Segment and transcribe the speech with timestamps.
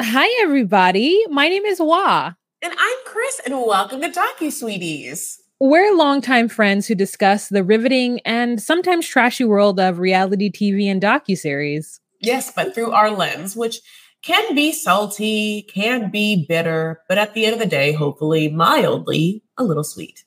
[0.00, 1.24] Hi, everybody.
[1.28, 2.34] My name is Wah.
[2.62, 5.40] And I'm Chris, and welcome to Docu Sweeties.
[5.58, 11.02] We're longtime friends who discuss the riveting and sometimes trashy world of reality TV and
[11.02, 11.98] docuseries.
[12.20, 13.80] Yes, but through our lens, which
[14.22, 19.42] can be salty, can be bitter, but at the end of the day, hopefully mildly
[19.56, 20.24] a little sweet.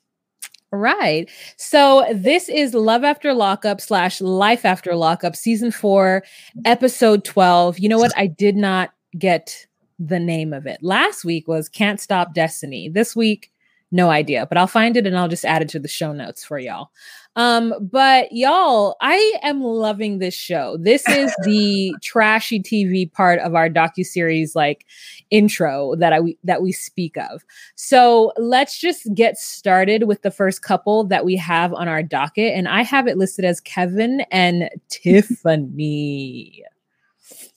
[0.70, 1.30] Right.
[1.58, 6.24] So this is Love After Lockup slash Life After Lockup, season four,
[6.64, 7.78] episode 12.
[7.78, 8.12] You know what?
[8.16, 9.66] I did not get
[9.98, 10.82] the name of it.
[10.82, 12.88] Last week was Can't Stop Destiny.
[12.88, 13.51] This week,
[13.92, 16.44] no idea, but I'll find it and I'll just add it to the show notes
[16.44, 16.90] for y'all.
[17.34, 20.76] Um, but y'all, I am loving this show.
[20.78, 24.84] This is the trashy TV part of our docu series, like
[25.30, 27.42] intro that I that we speak of.
[27.74, 32.54] So let's just get started with the first couple that we have on our docket,
[32.54, 36.64] and I have it listed as Kevin and Tiffany.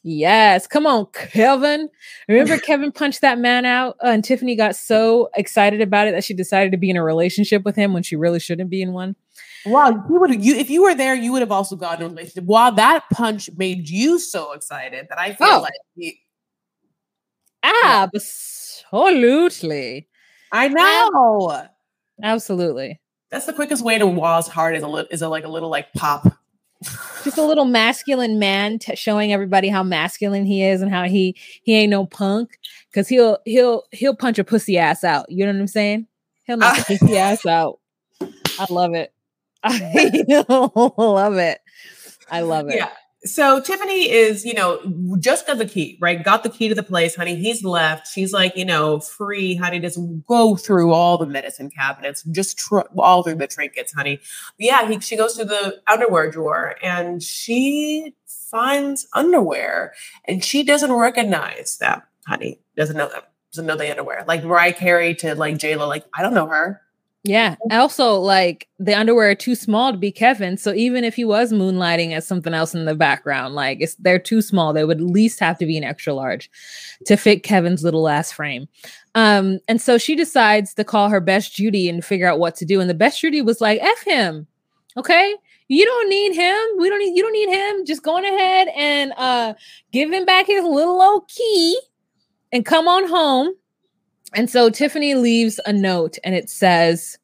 [0.08, 1.89] Yes, come on, Kevin.
[2.30, 6.23] Remember Kevin punched that man out, uh, and Tiffany got so excited about it that
[6.23, 8.94] she decided to be in a relationship with him when she really shouldn't be in
[8.94, 9.16] one.
[9.66, 12.44] Wow, you would you if you were there, you would have also gotten a relationship.
[12.44, 15.61] Wow, that punch made you so excited that I feel oh.
[15.61, 16.20] like he,
[17.83, 20.08] absolutely.
[20.52, 21.67] I know.
[22.22, 23.02] Absolutely.
[23.31, 25.70] That's the quickest way to Wall's heart is a little is a like a little
[25.70, 26.31] like pop
[27.23, 31.35] just a little masculine man t- showing everybody how masculine he is and how he
[31.63, 32.57] he ain't no punk
[32.91, 35.25] because he'll he'll he'll punch a pussy ass out.
[35.29, 36.07] You know what i'm saying?
[36.43, 37.79] He'll knock a pussy ass out.
[38.21, 39.13] I love it.
[39.63, 41.59] I love it.
[42.29, 42.75] I love it.
[42.75, 42.89] Yeah
[43.25, 44.79] so Tiffany is, you know,
[45.19, 46.23] just got the key, right?
[46.23, 47.35] Got the key to the place, honey.
[47.35, 48.07] He's left.
[48.07, 49.79] She's like, you know, free, honey.
[49.79, 54.17] Just go through all the medicine cabinets, just tr- all through the trinkets, honey.
[54.57, 59.93] But yeah, he, she goes to the underwear drawer and she finds underwear,
[60.25, 62.61] and she doesn't recognize them, honey.
[62.77, 63.23] Doesn't know them.
[63.52, 64.23] Doesn't know the underwear.
[64.27, 65.87] Like Mariah Carey to like J Lo.
[65.87, 66.81] Like I don't know her.
[67.25, 67.55] Yeah.
[67.71, 70.55] Also, like the underwear are too small to be Kevin.
[70.58, 74.19] So even if he was moonlighting as something else in the background, like it's they're
[74.19, 74.71] too small.
[74.71, 76.49] They would at least have to be an extra large
[77.05, 78.67] to fit Kevin's little ass frame.
[79.15, 82.65] Um, and so she decides to call her best Judy and figure out what to
[82.65, 82.80] do.
[82.80, 84.47] And the best Judy was like, F him.
[84.95, 85.35] Okay.
[85.67, 86.58] You don't need him.
[86.77, 87.85] We don't need you don't need him.
[87.85, 89.53] Just going ahead and uh
[89.91, 91.80] give him back his little old key
[92.52, 93.53] and come on home
[94.35, 97.17] and so Tiffany leaves a note and it says,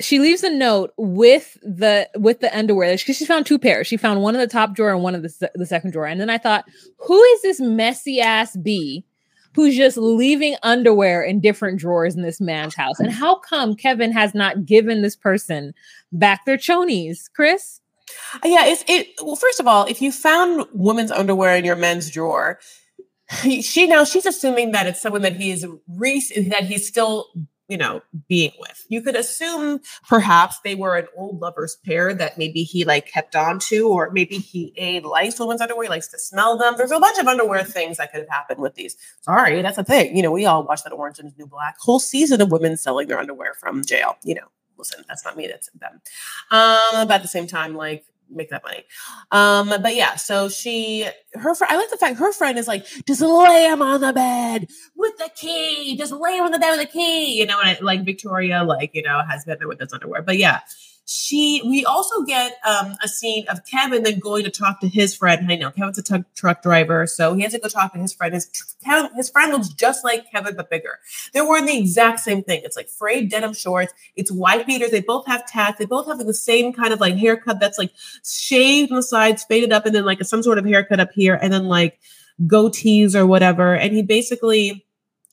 [0.00, 3.86] she leaves a note with the with the underwear because she found two pairs.
[3.86, 6.06] She found one in the top drawer and one in the, the second drawer.
[6.06, 6.64] And then I thought,
[6.98, 9.04] who is this messy ass bee
[9.54, 13.00] who's just leaving underwear in different drawers in this man's house?
[13.00, 15.74] And how come Kevin has not given this person
[16.12, 17.80] back their chonies, Chris?
[18.44, 19.08] Yeah, it's it.
[19.20, 22.60] Well, first of all, if you found women's underwear in your men's drawer,
[23.60, 27.28] she now she's assuming that it's someone that he is re- that he's still
[27.68, 28.86] you know being with.
[28.88, 33.36] You could assume perhaps they were an old lovers pair that maybe he like kept
[33.36, 36.74] on to or maybe he a likes women's underwear he likes to smell them.
[36.76, 38.96] There's a bunch of underwear things that could have happened with these.
[39.20, 40.16] Sorry that's a thing.
[40.16, 41.76] You know we all watched that orange and new black.
[41.80, 44.16] Whole season of women selling their underwear from jail.
[44.24, 46.00] You know listen that's not me that's them.
[46.50, 48.84] Um at the same time like make that money.
[49.30, 52.86] Um, but yeah, so she, her, fr- I like the fact her friend is like,
[53.06, 56.76] just lay him on the bed with the key, just lay him on the bed
[56.76, 59.80] with the key, you know, and like Victoria, like, you know, has been there with
[59.80, 60.22] his underwear.
[60.22, 60.60] But yeah,
[61.10, 65.16] she we also get um, a scene of Kevin then going to talk to his
[65.16, 65.50] friend.
[65.50, 68.12] I know Kevin's a t- truck driver, so he has to go talk to his
[68.12, 68.34] friend.
[68.34, 68.46] His
[68.84, 70.98] Kevin, his friend looks just like Kevin but bigger.
[71.32, 72.60] They're wearing the exact same thing.
[72.62, 73.94] It's like frayed denim shorts.
[74.16, 74.90] It's white beaters.
[74.90, 75.78] They both have tats.
[75.78, 77.92] They both have the same kind of like haircut that's like
[78.22, 81.38] shaved on the sides, faded up, and then like some sort of haircut up here,
[81.40, 81.98] and then like
[82.42, 83.74] goatees or whatever.
[83.74, 84.86] And he basically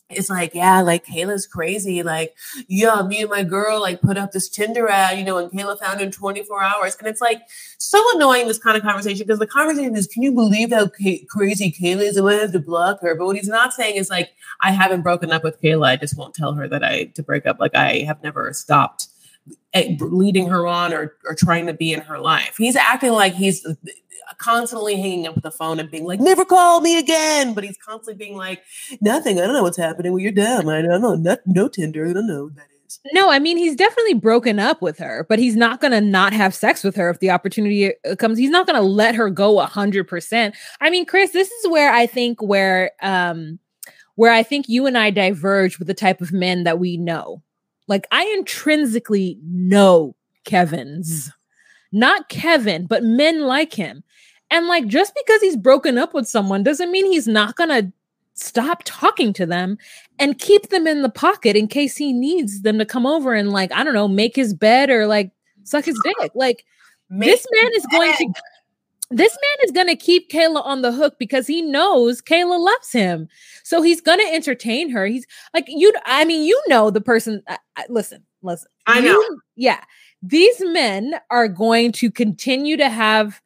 [0.09, 2.03] it's like, yeah, like Kayla's crazy.
[2.03, 2.35] Like,
[2.67, 5.79] yeah, me and my girl like put up this Tinder ad, you know, and Kayla
[5.79, 6.95] found in 24 hours.
[6.97, 7.41] And it's like
[7.79, 10.89] so annoying, this kind of conversation, because the conversation is, can you believe how
[11.29, 12.17] crazy Kayla is?
[12.17, 13.15] And I have to block her.
[13.15, 14.29] But what he's not saying is like,
[14.61, 15.87] I haven't broken up with Kayla.
[15.87, 17.59] I just won't tell her that I to break up.
[17.59, 19.07] Like, I have never stopped
[19.99, 22.55] leading her on or, or trying to be in her life.
[22.57, 23.65] He's acting like he's
[24.37, 27.53] constantly hanging up the phone and being like, never call me again.
[27.53, 28.63] But he's constantly being like,
[29.01, 29.39] nothing.
[29.39, 30.11] I don't know what's happening.
[30.11, 30.67] Well, you're dumb.
[30.69, 31.15] I don't know.
[31.15, 32.07] Not, no Tinder.
[32.07, 32.99] I don't know that is.
[33.13, 36.33] No, I mean, he's definitely broken up with her, but he's not going to not
[36.33, 38.37] have sex with her if the opportunity uh, comes.
[38.37, 40.55] He's not going to let her go a hundred percent.
[40.81, 43.59] I mean, Chris, this is where I think where, um,
[44.15, 47.43] where I think you and I diverge with the type of men that we know.
[47.87, 50.15] Like I intrinsically know
[50.45, 51.31] Kevin's,
[51.91, 54.03] not Kevin, but men like him.
[54.51, 57.91] And like just because he's broken up with someone doesn't mean he's not going to
[58.35, 59.77] stop talking to them
[60.19, 63.51] and keep them in the pocket in case he needs them to come over and
[63.51, 65.31] like I don't know, make his bed or like
[65.63, 66.31] suck his dick.
[66.35, 66.65] Like
[67.09, 68.33] make this man is going to
[69.11, 72.91] this man is going to keep Kayla on the hook because he knows Kayla loves
[72.91, 73.27] him.
[73.63, 75.05] So he's going to entertain her.
[75.05, 78.69] He's like you I mean you know the person I, I, listen, listen.
[78.87, 79.11] I know.
[79.11, 79.83] You, yeah.
[80.21, 83.41] These men are going to continue to have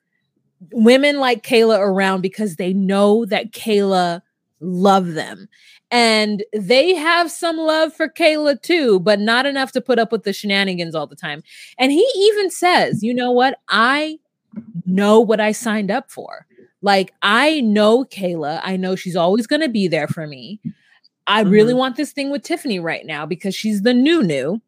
[0.72, 4.22] women like Kayla around because they know that Kayla
[4.60, 5.48] love them.
[5.92, 10.24] And they have some love for Kayla too, but not enough to put up with
[10.24, 11.44] the shenanigans all the time.
[11.78, 13.58] And he even says, you know what?
[13.70, 14.20] I
[14.86, 16.46] know what I signed up for.
[16.82, 18.62] Like, I know Kayla.
[18.64, 20.60] I know she's always going to be there for me.
[21.28, 21.52] I mm-hmm.
[21.52, 24.62] really want this thing with Tiffany right now because she's the new new.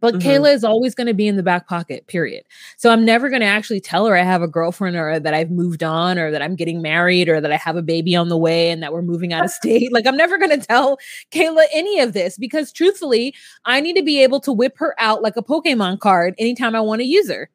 [0.00, 0.28] But mm-hmm.
[0.28, 2.42] Kayla is always going to be in the back pocket, period.
[2.76, 5.52] So I'm never going to actually tell her I have a girlfriend or that I've
[5.52, 8.36] moved on or that I'm getting married or that I have a baby on the
[8.36, 9.92] way and that we're moving out of state.
[9.92, 10.98] Like I'm never going to tell
[11.30, 13.34] Kayla any of this because truthfully,
[13.64, 16.80] I need to be able to whip her out like a Pokemon card anytime I
[16.80, 17.48] want to use her.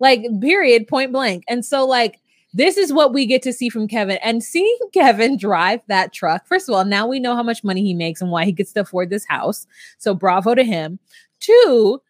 [0.00, 1.44] Like, period, point blank.
[1.48, 2.20] And so, like,
[2.52, 6.46] this is what we get to see from Kevin and seeing Kevin drive that truck.
[6.46, 8.72] First of all, now we know how much money he makes and why he gets
[8.72, 9.66] to afford this house.
[9.98, 10.98] So bravo to him.
[11.38, 12.02] Two,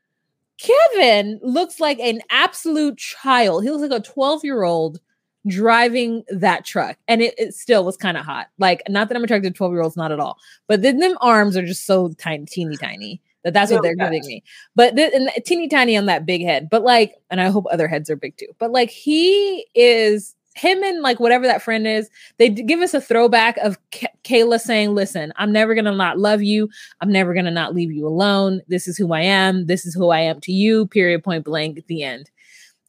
[0.58, 3.62] Kevin looks like an absolute child.
[3.64, 5.00] He looks like a 12 year old
[5.46, 6.98] driving that truck.
[7.08, 8.48] And it, it still was kind of hot.
[8.58, 10.36] Like, not that I'm attracted to 12 year olds, not at all.
[10.66, 14.24] But then them arms are just so tiny, teeny tiny that that's what they're giving
[14.26, 14.42] me.
[14.74, 16.68] But th- and uh, teeny tiny on that big head.
[16.70, 18.48] But like, and I hope other heads are big too.
[18.58, 23.00] But like, he is him and like whatever that friend is, they give us a
[23.00, 26.68] throwback of K- Kayla saying, Listen, I'm never gonna not love you.
[27.00, 28.60] I'm never gonna not leave you alone.
[28.68, 29.66] This is who I am.
[29.66, 32.30] This is who I am to you, period, point blank, at the end.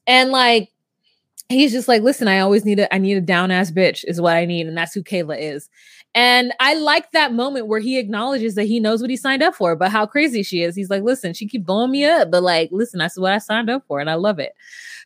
[0.07, 0.69] And like,
[1.49, 4.19] he's just like, Listen, I always need a, I need a down ass bitch, is
[4.19, 4.67] what I need.
[4.67, 5.69] And that's who Kayla is.
[6.13, 9.55] And I like that moment where he acknowledges that he knows what he signed up
[9.55, 10.75] for, but how crazy she is.
[10.75, 13.69] He's like, listen, she keep blowing me up, but like, listen, that's what I signed
[13.69, 14.53] up for, and I love it.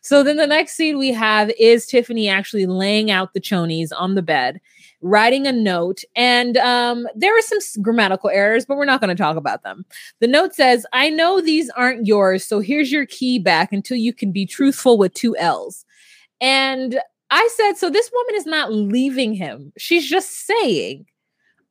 [0.02, 4.14] So then the next scene we have is Tiffany actually laying out the chonies on
[4.14, 4.60] the bed,
[5.00, 6.02] writing a note.
[6.14, 9.84] And um, there are some grammatical errors, but we're not going to talk about them.
[10.20, 14.12] The note says, I know these aren't yours, so here's your key back until you
[14.12, 15.84] can be truthful with two L's.
[16.40, 17.00] And
[17.30, 19.72] I said, so this woman is not leaving him.
[19.76, 21.06] She's just saying,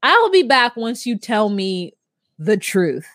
[0.04, 1.94] I'll be back once you tell me
[2.38, 3.08] the truth.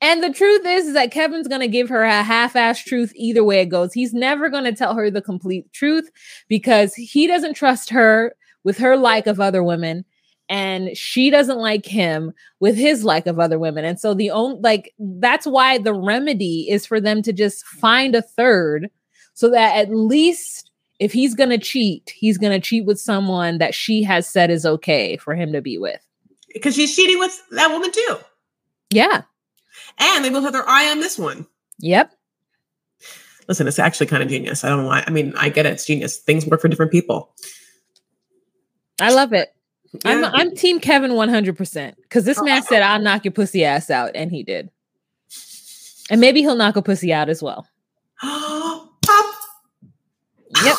[0.00, 3.12] And the truth is, is that Kevin's going to give her a half ass truth
[3.14, 3.92] either way it goes.
[3.92, 6.10] He's never going to tell her the complete truth
[6.48, 8.34] because he doesn't trust her
[8.64, 10.04] with her like of other women
[10.48, 13.84] and she doesn't like him with his like of other women.
[13.84, 18.14] And so the only like that's why the remedy is for them to just find
[18.14, 18.90] a third
[19.34, 20.71] so that at least
[21.02, 24.50] if he's going to cheat, he's going to cheat with someone that she has said
[24.50, 26.00] is okay for him to be with.
[26.54, 28.18] Because she's cheating with that woman too.
[28.90, 29.22] Yeah.
[29.98, 31.46] And they both have their eye on this one.
[31.80, 32.12] Yep.
[33.48, 34.62] Listen, it's actually kind of genius.
[34.62, 35.02] I don't know why.
[35.04, 35.72] I mean, I get it.
[35.72, 36.18] It's genius.
[36.18, 37.34] Things work for different people.
[39.00, 39.52] I love it.
[39.92, 39.98] Yeah.
[40.04, 43.90] I'm I'm team Kevin 100% because this oh, man said I'll knock your pussy ass
[43.90, 44.70] out and he did.
[46.10, 47.66] And maybe he'll knock a pussy out as well.
[49.04, 49.34] Pop.
[50.64, 50.76] Yep.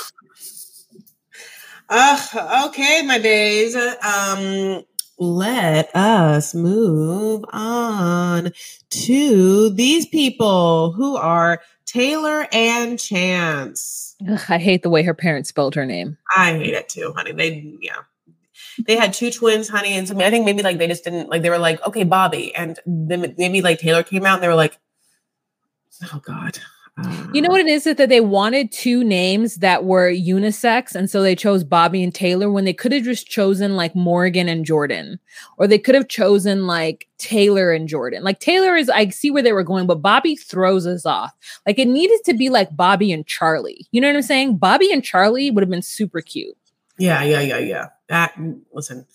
[1.90, 3.76] Uh, okay, my days.
[3.76, 4.84] Um,
[5.20, 8.52] let us move on
[8.90, 14.16] to these people who are Taylor and Chance.
[14.28, 16.18] Ugh, I hate the way her parents spelled her name.
[16.36, 17.34] I hate it too, honey.
[17.34, 18.00] They, yeah.
[18.86, 21.44] They had two twins, honey, and so I think maybe like they just didn't like.
[21.44, 24.56] They were like, okay, Bobby, and then maybe like Taylor came out, and they were
[24.56, 24.80] like,
[26.12, 26.58] oh God,
[27.34, 27.86] you know what it is?
[27.86, 32.52] That they wanted two names that were unisex, and so they chose Bobby and Taylor
[32.52, 35.20] when they could have just chosen like Morgan and Jordan,
[35.58, 38.24] or they could have chosen like Taylor and Jordan.
[38.24, 41.32] Like Taylor is, I see where they were going, but Bobby throws us off.
[41.66, 43.88] Like it needed to be like Bobby and Charlie.
[43.92, 44.58] You know what I'm saying?
[44.58, 46.56] Bobby and Charlie would have been super cute.
[47.00, 47.88] Yeah, yeah, yeah, yeah.
[48.10, 48.38] That
[48.72, 49.08] listen,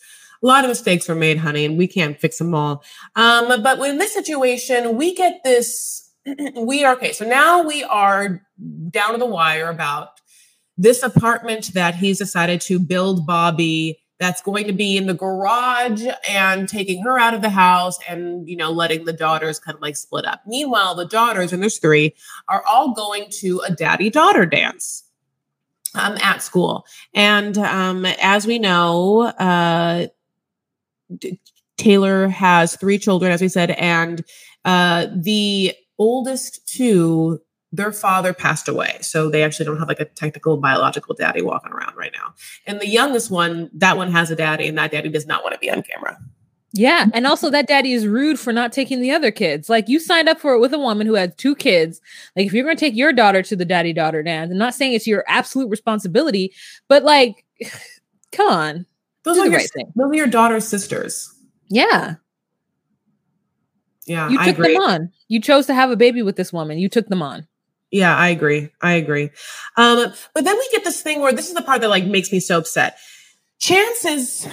[0.43, 2.83] a lot of mistakes were made, honey, and we can't fix them all.
[3.15, 6.08] Um, but in this situation, we get this
[6.57, 7.13] we are okay.
[7.13, 8.43] So now we are
[8.91, 10.21] down to the wire about
[10.77, 16.05] this apartment that he's decided to build Bobby that's going to be in the garage
[16.29, 19.81] and taking her out of the house and you know letting the daughters kind of
[19.81, 22.13] like split up meanwhile the daughters and there's three
[22.49, 25.05] are all going to a daddy daughter dance
[25.95, 30.09] um, at school and um, as we know uh,
[31.79, 34.23] Taylor has three children, as we said, and
[34.65, 37.41] uh, the oldest two,
[37.73, 38.99] their father passed away.
[39.03, 42.35] So they actually don't have like a technical biological daddy walking around right now.
[42.67, 45.55] And the youngest one, that one has a daddy, and that daddy does not want
[45.55, 46.19] to be on camera.
[46.73, 47.07] Yeah.
[47.15, 49.71] And also that daddy is rude for not taking the other kids.
[49.71, 52.01] Like you signed up for it with a woman who had two kids.
[52.37, 54.75] Like if you're going to take your daughter to the daddy daughter dance, I'm not
[54.75, 56.53] saying it's your absolute responsibility,
[56.89, 57.45] but like,
[58.33, 58.87] come on.
[59.25, 59.93] Those are your, right thing.
[59.97, 61.35] Those are your daughter's sisters.
[61.69, 62.17] Yeah.
[64.09, 64.29] Yeah.
[64.29, 65.11] You took them on.
[65.29, 66.79] You chose to have a baby with this woman.
[66.79, 67.47] You took them on.
[67.91, 68.71] Yeah, I agree.
[68.83, 69.31] I agree.
[69.77, 72.31] Um, but then we get this thing where this is the part that like makes
[72.33, 72.99] me so upset.
[73.61, 74.49] Chance is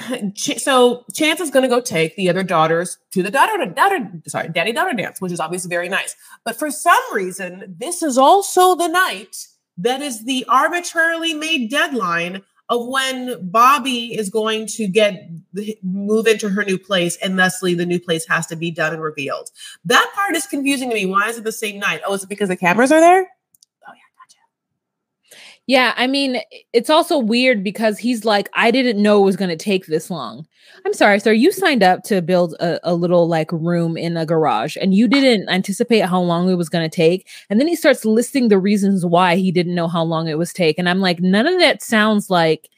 [0.57, 4.49] so Chance is going to go take the other daughters to the daughter daughter sorry
[4.49, 6.15] daddy daughter dance, which is obviously very nice.
[6.43, 9.47] But for some reason, this is also the night
[9.77, 15.29] that is the arbitrarily made deadline of when Bobby is going to get
[15.83, 19.01] move into her new place, and thusly the new place has to be done and
[19.01, 19.49] revealed.
[19.85, 21.05] That part is confusing to me.
[21.05, 22.01] Why is it the same night?
[22.05, 23.27] Oh, is it because the cameras are there?
[25.67, 26.41] Yeah, I mean,
[26.73, 30.11] it's also weird because he's like, I didn't know it was going to take this
[30.11, 30.45] long.
[30.85, 31.33] I'm sorry, sir.
[31.33, 35.07] You signed up to build a, a little like room in a garage and you
[35.07, 37.27] didn't anticipate how long it was going to take.
[37.49, 40.53] And then he starts listing the reasons why he didn't know how long it was
[40.53, 40.77] take.
[40.77, 42.69] And I'm like, none of that sounds like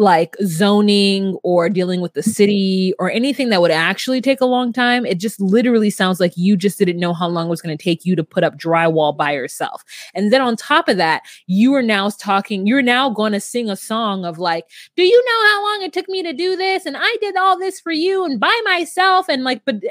[0.00, 4.72] like zoning or dealing with the city or anything that would actually take a long
[4.72, 5.04] time.
[5.04, 7.84] It just literally sounds like you just didn't know how long it was going to
[7.84, 9.84] take you to put up drywall by yourself.
[10.14, 13.68] And then on top of that, you are now talking, you're now going to sing
[13.68, 14.64] a song of like,
[14.96, 16.86] do you know how long it took me to do this?
[16.86, 19.28] And I did all this for you and by myself.
[19.28, 19.88] And like, but uh,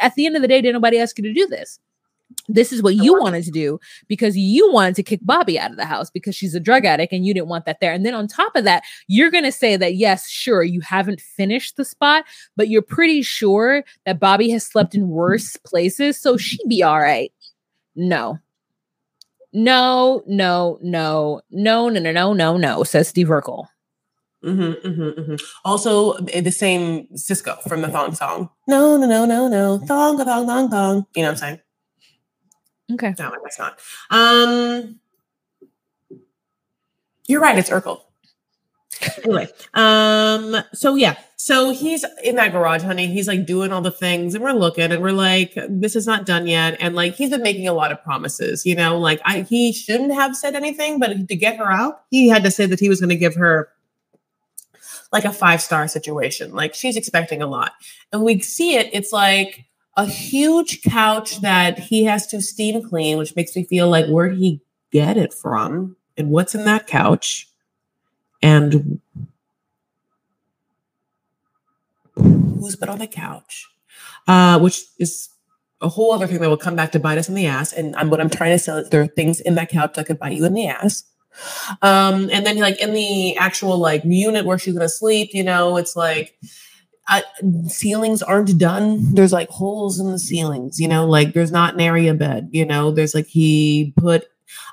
[0.00, 1.80] at the end of the day, did nobody ask you to do this?
[2.48, 5.76] This is what you wanted to do because you wanted to kick Bobby out of
[5.76, 7.92] the house because she's a drug addict and you didn't want that there.
[7.92, 11.20] And then on top of that, you're going to say that, yes, sure, you haven't
[11.20, 12.24] finished the spot,
[12.56, 16.20] but you're pretty sure that Bobby has slept in worse places.
[16.20, 17.32] So she'd be all right.
[17.94, 18.38] No.
[19.52, 23.66] No, no, no, no, no, no, no, no, no, says Steve Urkel.
[24.44, 25.34] Mm-hmm, mm-hmm, mm-hmm.
[25.64, 28.48] Also, eh, the same Sisqo from the thong song.
[28.66, 29.78] No, no, no, no, no.
[29.78, 31.06] Thong, thong, thong, thong.
[31.14, 31.60] You know what I'm saying?
[32.92, 33.14] Okay.
[33.18, 33.78] No, I not.
[34.10, 35.00] Um,
[37.26, 37.56] you're right.
[37.58, 38.00] It's Urkel.
[39.24, 43.06] anyway, um, so yeah, so he's in that garage, honey.
[43.06, 46.26] He's like doing all the things, and we're looking, and we're like, this is not
[46.26, 46.76] done yet.
[46.80, 48.98] And like, he's been making a lot of promises, you know.
[48.98, 52.50] Like, I he shouldn't have said anything, but to get her out, he had to
[52.50, 53.70] say that he was going to give her
[55.12, 56.52] like a five star situation.
[56.52, 57.72] Like, she's expecting a lot,
[58.12, 58.90] and we see it.
[58.92, 59.64] It's like
[59.96, 64.36] a huge couch that he has to steam clean, which makes me feel like where'd
[64.36, 65.96] he get it from?
[66.16, 67.48] And what's in that couch?
[68.42, 69.00] And
[72.14, 73.68] who's been on the couch?
[74.26, 75.30] Uh, which is
[75.80, 77.72] a whole other thing that will come back to bite us in the ass.
[77.72, 80.06] And I'm, what I'm trying to say is there are things in that couch that
[80.06, 81.04] could bite you in the ass.
[81.80, 85.76] Um, and then like in the actual like unit where she's gonna sleep, you know,
[85.76, 86.36] it's like
[87.10, 87.24] I,
[87.66, 89.14] ceilings aren't done.
[89.14, 92.64] There's like holes in the ceilings, you know, like there's not an area bed, you
[92.64, 94.28] know, there's like he put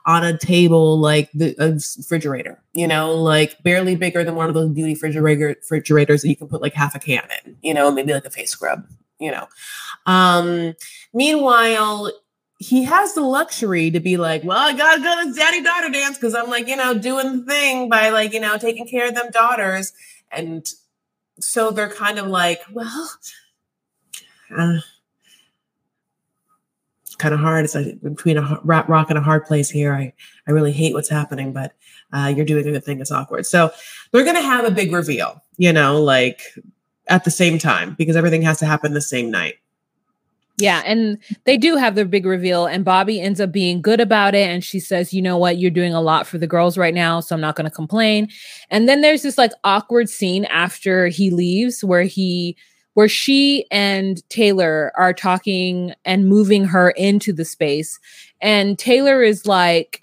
[0.06, 4.54] on a table like the a refrigerator, you know, like barely bigger than one of
[4.54, 7.92] those beauty refrigerator refrigerators that you can put like half a can in, you know,
[7.92, 8.88] maybe like a face scrub,
[9.20, 9.48] you know.
[10.06, 10.76] Um,
[11.14, 12.12] meanwhile,
[12.60, 16.18] he has the luxury to be like, well, I gotta go to daddy daughter dance
[16.18, 19.16] because I'm like, you know, doing the thing by like, you know, taking care of
[19.16, 19.94] them daughters.
[20.32, 20.68] And
[21.40, 23.10] so they're kind of like, well,
[24.58, 24.78] uh,
[27.06, 27.66] it's kind of hard.
[27.66, 29.94] It's like between a rap rock and a hard place here.
[29.94, 30.14] I,
[30.48, 31.74] I really hate what's happening, but
[32.14, 33.00] uh, you're doing a good thing.
[33.00, 33.46] It's awkward.
[33.46, 33.72] So
[34.12, 36.42] they're going to have a big reveal, you know, like
[37.08, 39.56] at the same time because everything has to happen the same night.
[40.60, 44.34] Yeah, and they do have their big reveal, and Bobby ends up being good about
[44.34, 44.50] it.
[44.50, 45.60] And she says, You know what?
[45.60, 48.28] You're doing a lot for the girls right now, so I'm not going to complain.
[48.72, 52.58] And then there's this like awkward scene after he leaves where he,
[52.96, 58.00] where she and Taylor are talking and moving her into the space.
[58.42, 60.02] And Taylor is like,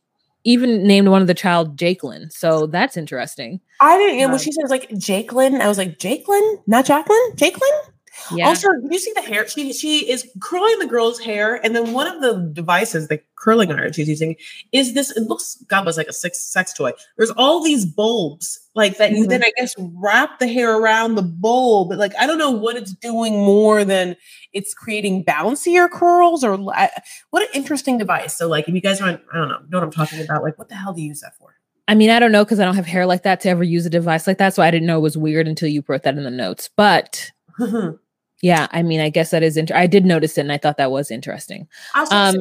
[0.45, 2.33] even named one of the child Jakelin.
[2.33, 3.61] So that's interesting.
[3.81, 4.25] I didn't.
[4.25, 7.91] Um, when she says like Jakelin, I was like Jakelin, not Jacqueline, Jakelin.
[8.33, 8.49] Yeah.
[8.49, 9.47] Also, did you see the hair?
[9.49, 13.73] She she is curling the girl's hair, and then one of the devices, the curling
[13.73, 14.37] iron she's using,
[14.73, 15.17] is this.
[15.17, 16.93] It looks God was like a sex sex toy.
[17.17, 19.11] There's all these bulbs like that.
[19.11, 19.23] Mm-hmm.
[19.23, 21.91] You then I guess wrap the hair around the bulb.
[21.91, 24.17] But like I don't know what it's doing more than
[24.53, 28.37] it's creating bouncier curls or what an interesting device.
[28.37, 30.43] So like if you guys aren't, I don't know, know what I'm talking about.
[30.43, 31.55] Like what the hell do you use that for?
[31.89, 33.87] I mean, I don't know because I don't have hair like that to ever use
[33.87, 34.55] a device like that.
[34.55, 36.69] So I didn't know it was weird until you wrote that in the notes.
[36.77, 37.33] But
[38.40, 39.83] Yeah, I mean, I guess that is interesting.
[39.83, 41.66] I did notice it, and I thought that was interesting.
[42.12, 42.37] Um,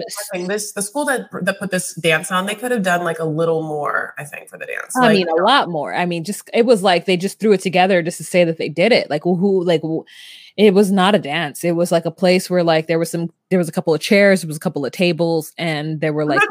[0.46, 3.26] this the school that that put this dance on, they could have done like a
[3.26, 4.96] little more, I think, for the dance.
[4.96, 5.96] I like, mean, a lot more.
[5.96, 8.58] I mean, just it was like they just threw it together just to say that
[8.58, 9.10] they did it.
[9.10, 9.82] Like, who, like,
[10.56, 11.64] it was not a dance.
[11.64, 14.00] It was like a place where like there was some, there was a couple of
[14.00, 16.42] chairs, there was a couple of tables, and there were like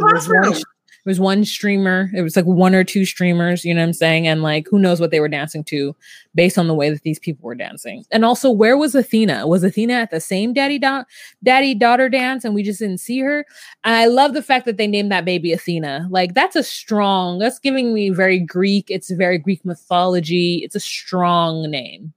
[1.06, 2.10] it was one streamer.
[2.12, 4.26] It was like one or two streamers, you know what I'm saying?
[4.26, 5.94] And like, who knows what they were dancing to
[6.34, 8.04] based on the way that these people were dancing.
[8.10, 9.46] And also, where was Athena?
[9.46, 11.04] Was Athena at the same daddy da-
[11.44, 13.46] daddy daughter dance and we just didn't see her?
[13.84, 16.08] And I love the fact that they named that baby Athena.
[16.10, 18.90] Like, that's a strong, that's giving me very Greek.
[18.90, 20.62] It's very Greek mythology.
[20.64, 22.12] It's a strong name.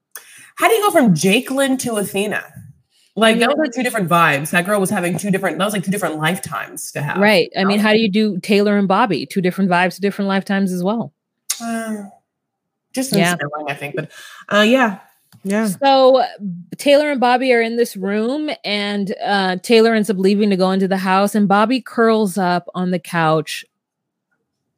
[0.55, 2.43] How do you go from Jakelin to Athena?
[3.19, 4.51] Like that was like two different vibes.
[4.51, 5.57] That girl was having two different.
[5.57, 7.17] That was like two different lifetimes to have.
[7.17, 7.51] Right.
[7.57, 9.25] I mean, how do you do Taylor and Bobby?
[9.25, 11.13] Two different vibes, different lifetimes as well.
[11.61, 12.03] Uh,
[12.93, 13.35] just yeah,
[13.67, 13.95] I think.
[13.95, 14.11] But
[14.49, 14.99] uh, yeah,
[15.43, 15.67] yeah.
[15.67, 16.23] So
[16.77, 20.71] Taylor and Bobby are in this room, and uh, Taylor ends up leaving to go
[20.71, 23.63] into the house, and Bobby curls up on the couch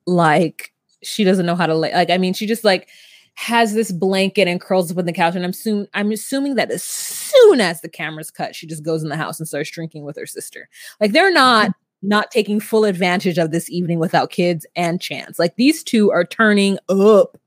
[0.06, 1.94] like she doesn't know how to lay.
[1.94, 2.90] Like, I mean, she just like
[3.36, 5.36] has this blanket and curls up on the couch.
[5.36, 6.84] And I'm soon I'm assuming that as
[7.42, 10.18] soon as the camera's cut, she just goes in the house and starts drinking with
[10.18, 10.70] her sister.
[11.00, 15.38] Like they're not not taking full advantage of this evening without kids and chance.
[15.38, 17.38] Like these two are turning up.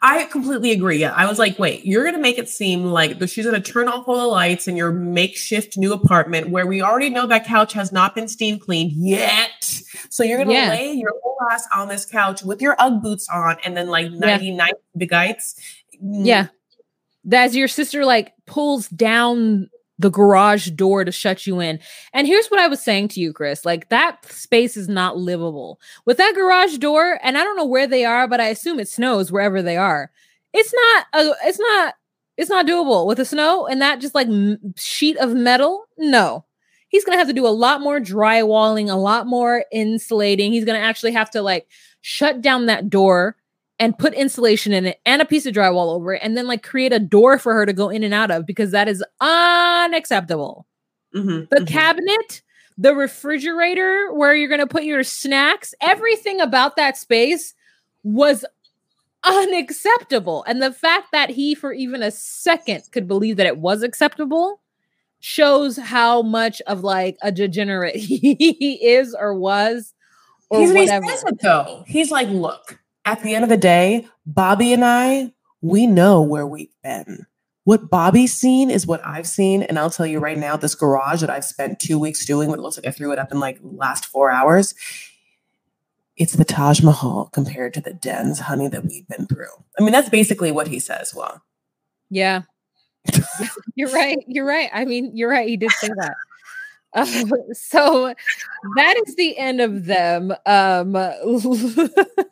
[0.00, 0.98] I completely agree.
[0.98, 1.12] Yeah.
[1.14, 3.88] I was like, wait, you're going to make it seem like she's going to turn
[3.88, 7.72] off all the lights in your makeshift new apartment where we already know that couch
[7.72, 9.62] has not been steam cleaned yet.
[10.10, 10.70] So you're going to yeah.
[10.70, 14.10] lay your whole ass on this couch with your Ugg boots on and then like
[14.10, 15.06] 99 yeah.
[15.06, 15.54] bigites.
[16.02, 16.26] Mm.
[16.26, 16.46] Yeah.
[17.30, 21.78] As your sister like pulls down the garage door to shut you in.
[22.12, 23.64] And here's what I was saying to you, Chris.
[23.64, 25.80] Like that space is not livable.
[26.04, 28.88] With that garage door, and I don't know where they are, but I assume it
[28.88, 30.10] snows wherever they are.
[30.52, 31.94] It's not a, it's not
[32.36, 35.84] it's not doable with the snow and that just like m- sheet of metal.
[35.98, 36.44] No.
[36.88, 40.52] He's going to have to do a lot more drywalling, a lot more insulating.
[40.52, 41.66] He's going to actually have to like
[42.02, 43.36] shut down that door
[43.82, 46.62] and put insulation in it and a piece of drywall over it and then like
[46.62, 50.68] create a door for her to go in and out of because that is unacceptable.
[51.12, 51.64] Mm-hmm, the mm-hmm.
[51.64, 52.42] cabinet,
[52.78, 57.54] the refrigerator where you're going to put your snacks, everything about that space
[58.04, 58.44] was
[59.24, 60.44] unacceptable.
[60.46, 64.60] And the fact that he, for even a second, could believe that it was acceptable
[65.18, 69.92] shows how much of like a degenerate he is or was
[70.50, 71.04] or He's, whatever.
[71.04, 71.82] He says it though.
[71.88, 76.46] He's like, look, at the end of the day, Bobby and I, we know where
[76.46, 77.26] we've been.
[77.64, 79.62] What Bobby's seen is what I've seen.
[79.62, 82.58] And I'll tell you right now, this garage that I've spent two weeks doing, what
[82.58, 84.74] looks like I threw it up in like last four hours,
[86.16, 89.46] it's the Taj Mahal compared to the dens, honey, that we've been through.
[89.78, 91.14] I mean, that's basically what he says.
[91.14, 91.42] Well,
[92.10, 92.42] yeah.
[93.74, 94.18] you're right.
[94.26, 94.70] You're right.
[94.72, 95.48] I mean, you're right.
[95.48, 96.14] He did say that.
[96.94, 97.06] Uh,
[97.52, 98.14] so
[98.76, 100.34] that is the end of them.
[100.46, 100.92] Um,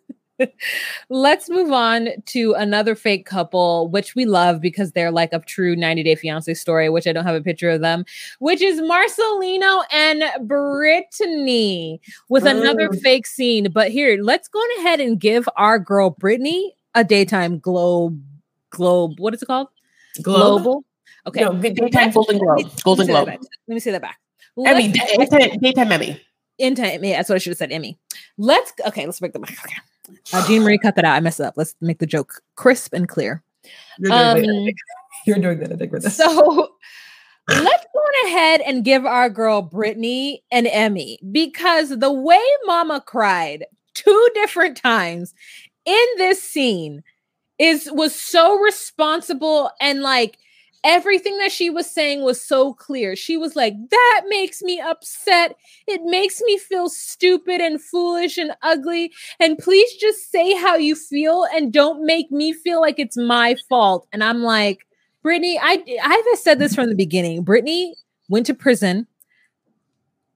[1.09, 5.76] Let's move on to another fake couple, which we love because they're like a true
[5.76, 8.05] 90 Day Fiance story, which I don't have a picture of them,
[8.38, 12.50] which is Marcelino and Brittany with oh.
[12.50, 13.70] another fake scene.
[13.72, 18.22] But here, let's go ahead and give our girl Brittany a daytime globe.
[18.70, 19.68] Globe, what is it called?
[20.22, 20.62] Globe?
[20.62, 20.85] Global.
[21.26, 21.40] Okay.
[21.40, 22.70] No, daytime Golden Globe.
[22.83, 23.29] Golden Globe.
[23.29, 24.18] Let me say that back.
[24.64, 26.20] Emmy, daytime, daytime Emmy.
[26.59, 27.72] In time, yeah, that's what I should have said.
[27.72, 27.98] Emmy.
[28.37, 29.07] Let's okay.
[29.07, 29.57] Let's break the back.
[29.64, 29.76] Okay.
[30.33, 31.14] Uh, Jean Marie, cut that out.
[31.14, 31.55] I messed up.
[31.57, 33.42] Let's make the joke crisp and clear.
[33.99, 34.75] You're doing, um,
[35.27, 36.16] You're doing that, I think, with this.
[36.16, 36.70] So
[37.49, 43.66] let's go ahead and give our girl Brittany an Emmy because the way Mama cried
[43.94, 45.35] two different times
[45.85, 47.03] in this scene
[47.59, 50.38] is was so responsible and like
[50.84, 53.16] everything that she was saying was so clear.
[53.16, 55.56] She was like, That makes me upset.
[55.86, 59.12] It makes me feel stupid and foolish and ugly.
[59.38, 63.56] And please just say how you feel and don't make me feel like it's my
[63.68, 64.06] fault.
[64.12, 64.86] And I'm like,
[65.22, 67.42] Brittany, I, I've said this from the beginning.
[67.42, 67.94] Brittany
[68.28, 69.06] went to prison,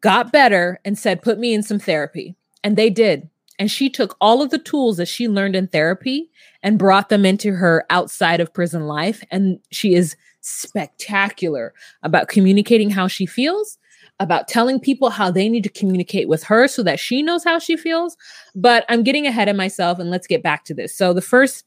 [0.01, 2.35] got better, and said, Put me in some therapy.
[2.63, 3.29] And they did.
[3.59, 6.31] And she took all of the tools that she learned in therapy
[6.63, 9.23] and brought them into her outside of prison life.
[9.31, 13.79] And she is spectacular about communicating how she feels,
[14.21, 17.59] about telling people how they need to communicate with her so that she knows how
[17.59, 18.17] she feels.
[18.55, 20.95] But I'm getting ahead of myself and let's get back to this.
[20.95, 21.65] So the first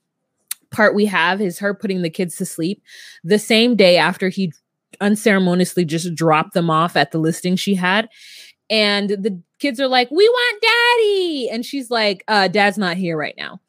[0.69, 2.81] part we have is her putting the kids to sleep
[3.23, 4.53] the same day after he
[5.01, 8.09] unceremoniously just dropped them off at the listing she had.
[8.69, 11.49] And the kids are like, We want daddy.
[11.49, 13.61] And she's like, uh, Dad's not here right now.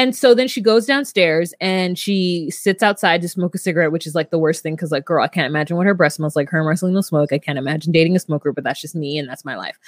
[0.00, 4.06] And so then she goes downstairs and she sits outside to smoke a cigarette, which
[4.06, 6.34] is like the worst thing because, like, girl, I can't imagine what her breath smells
[6.34, 6.48] like.
[6.48, 7.34] Her and Marcelino smoke.
[7.34, 9.78] I can't imagine dating a smoker, but that's just me and that's my life.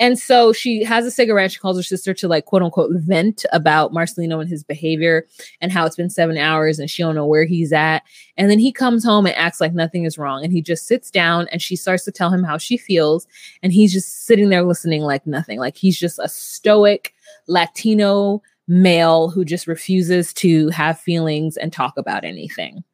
[0.00, 1.52] And so she has a cigarette.
[1.52, 5.28] She calls her sister to, like, quote unquote, vent about Marcelino and his behavior
[5.60, 8.02] and how it's been seven hours and she don't know where he's at.
[8.36, 10.42] And then he comes home and acts like nothing is wrong.
[10.42, 13.28] And he just sits down and she starts to tell him how she feels.
[13.62, 15.60] And he's just sitting there listening like nothing.
[15.60, 17.14] Like he's just a stoic
[17.46, 22.84] Latino male who just refuses to have feelings and talk about anything.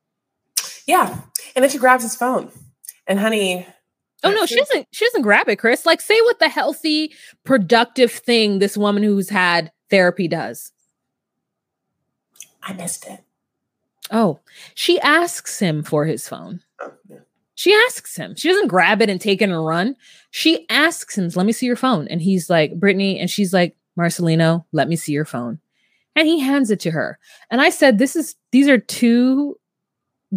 [0.87, 1.21] Yeah.
[1.55, 2.51] And then she grabs his phone.
[3.07, 3.67] And honey,
[4.25, 5.87] Oh no, she doesn't she doesn't grab it, Chris.
[5.87, 7.13] Like say what the healthy,
[7.45, 10.73] productive thing this woman who's had therapy does.
[12.63, 13.21] I missed it.
[14.11, 14.41] Oh,
[14.75, 16.63] she asks him for his phone.
[16.81, 17.19] Oh, yeah.
[17.55, 18.35] She asks him.
[18.37, 19.97] She doesn't grab it and take it and run.
[20.31, 23.77] She asks him, "Let me see your phone." And he's like, "Brittany," and she's like,
[23.99, 25.61] "Marcelino, let me see your phone."
[26.19, 27.19] and he hands it to her.
[27.49, 29.57] And I said, This is, these are two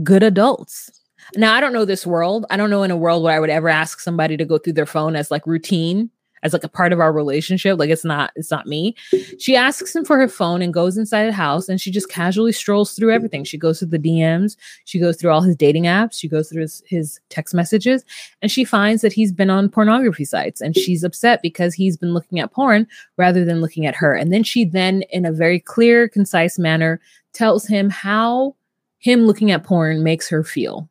[0.04, 0.92] good adults.
[1.36, 2.46] Now, I don't know this world.
[2.50, 4.74] I don't know in a world where I would ever ask somebody to go through
[4.74, 6.12] their phone as like routine
[6.44, 7.78] as like a part of our relationship.
[7.78, 8.96] Like it's not, it's not me.
[9.40, 12.52] She asks him for her phone and goes inside the house and she just casually
[12.52, 13.44] strolls through everything.
[13.44, 16.62] She goes through the DMs, she goes through all his dating apps, she goes through
[16.62, 18.04] his, his text messages,
[18.42, 22.14] and she finds that he's been on pornography sites and she's upset because he's been
[22.14, 24.14] looking at porn rather than looking at her.
[24.14, 27.00] And then she then, in a very clear, concise manner,
[27.34, 28.56] tells him how
[29.00, 30.88] him looking at porn makes her feel.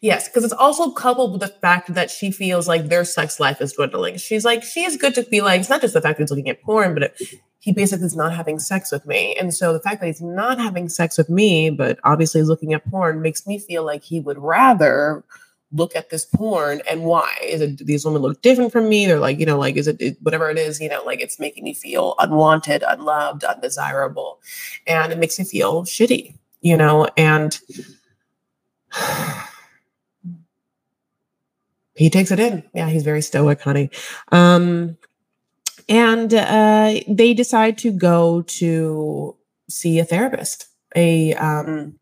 [0.00, 3.60] Yes, because it's also coupled with the fact that she feels like their sex life
[3.60, 4.16] is dwindling.
[4.16, 6.30] She's like, she is good to be like, it's not just the fact that he's
[6.30, 7.20] looking at porn, but it,
[7.58, 9.34] he basically is not having sex with me.
[9.36, 12.72] And so the fact that he's not having sex with me, but obviously is looking
[12.74, 15.24] at porn, makes me feel like he would rather
[15.72, 19.18] look at this porn and why is it these women look different from me they're
[19.18, 21.62] like you know like is it, it, whatever it is you know like it's making
[21.62, 24.40] me feel unwanted unloved undesirable
[24.86, 27.60] and it makes me feel shitty you know and
[31.98, 32.62] he takes it in.
[32.74, 33.90] Yeah, he's very stoic, honey.
[34.30, 34.96] Um,
[35.88, 39.36] and uh, they decide to go to
[39.68, 41.98] see a therapist, a um,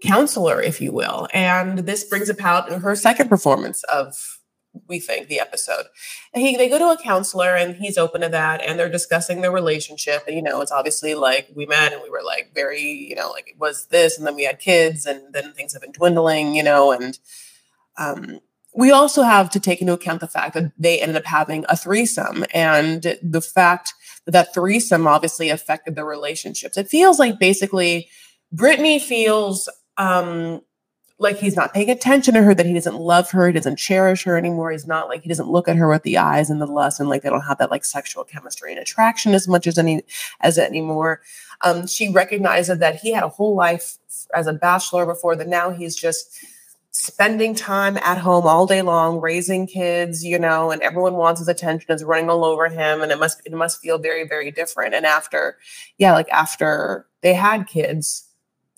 [0.00, 1.26] counselor, if you will.
[1.34, 4.38] And this brings about her second performance of,
[4.86, 5.86] we think, the episode.
[6.32, 9.50] He, they go to a counselor, and he's open to that, and they're discussing their
[9.50, 10.22] relationship.
[10.28, 13.30] And you know, it's obviously like we met, and we were like very, you know,
[13.30, 16.54] like it was this, and then we had kids, and then things have been dwindling,
[16.54, 17.18] you know, and
[17.98, 18.40] um,
[18.76, 21.76] we also have to take into account the fact that they ended up having a
[21.76, 23.94] threesome and the fact
[24.26, 26.76] that threesome obviously affected their relationships.
[26.76, 28.08] It feels like basically
[28.52, 30.60] Brittany feels um,
[31.18, 34.24] like he's not paying attention to her, that he doesn't love her, he doesn't cherish
[34.24, 34.70] her anymore.
[34.70, 37.08] He's not like he doesn't look at her with the eyes and the lust, and
[37.08, 40.02] like they don't have that like sexual chemistry and attraction as much as any
[40.40, 41.22] as anymore.
[41.62, 43.96] Um, she recognizes that he had a whole life
[44.34, 46.38] as a bachelor before that now he's just
[46.96, 51.48] spending time at home all day long raising kids you know and everyone wants his
[51.48, 54.94] attention is running all over him and it must it must feel very very different.
[54.94, 55.58] And after
[55.98, 58.28] yeah like after they had kids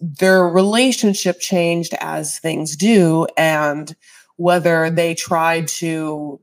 [0.01, 3.95] their relationship changed as things do and
[4.37, 6.41] whether they tried to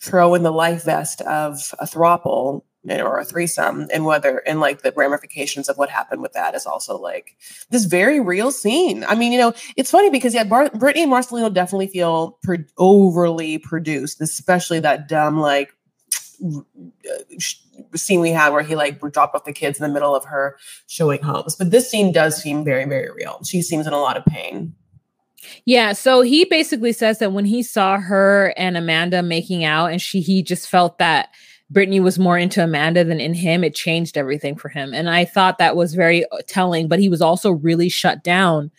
[0.00, 4.82] throw in the life vest of a throuple or a threesome and whether and like
[4.82, 7.36] the ramifications of what happened with that is also like
[7.70, 9.04] this very real scene.
[9.04, 12.38] I mean you know it's funny because yeah Bar- brittany and marcelino definitely feel
[12.76, 15.74] overly produced especially that dumb like
[17.94, 20.56] scene we had where he like dropped off the kids in the middle of her
[20.86, 21.56] showing homes.
[21.56, 23.40] But this scene does seem very very real.
[23.44, 24.74] She seems in a lot of pain.
[25.66, 30.00] Yeah, so he basically says that when he saw her and Amanda making out and
[30.00, 31.28] she he just felt that
[31.74, 34.94] Brittany was more into Amanda than in him, it changed everything for him.
[34.94, 38.70] And I thought that was very uh, telling, but he was also really shut down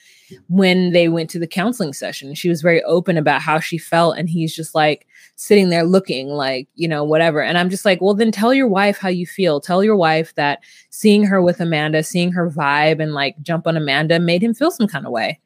[0.48, 2.34] when they went to the counseling session.
[2.34, 4.18] She was very open about how she felt.
[4.18, 5.06] And he's just like
[5.36, 7.44] sitting there looking like, you know, whatever.
[7.44, 9.60] And I'm just like, well, then tell your wife how you feel.
[9.60, 13.76] Tell your wife that seeing her with Amanda, seeing her vibe and like jump on
[13.76, 15.40] Amanda made him feel some kind of way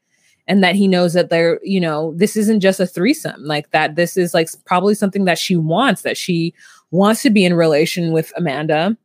[0.49, 3.95] and that he knows that they're you know this isn't just a threesome like that
[3.95, 6.53] this is like probably something that she wants that she
[6.91, 8.97] wants to be in relation with amanda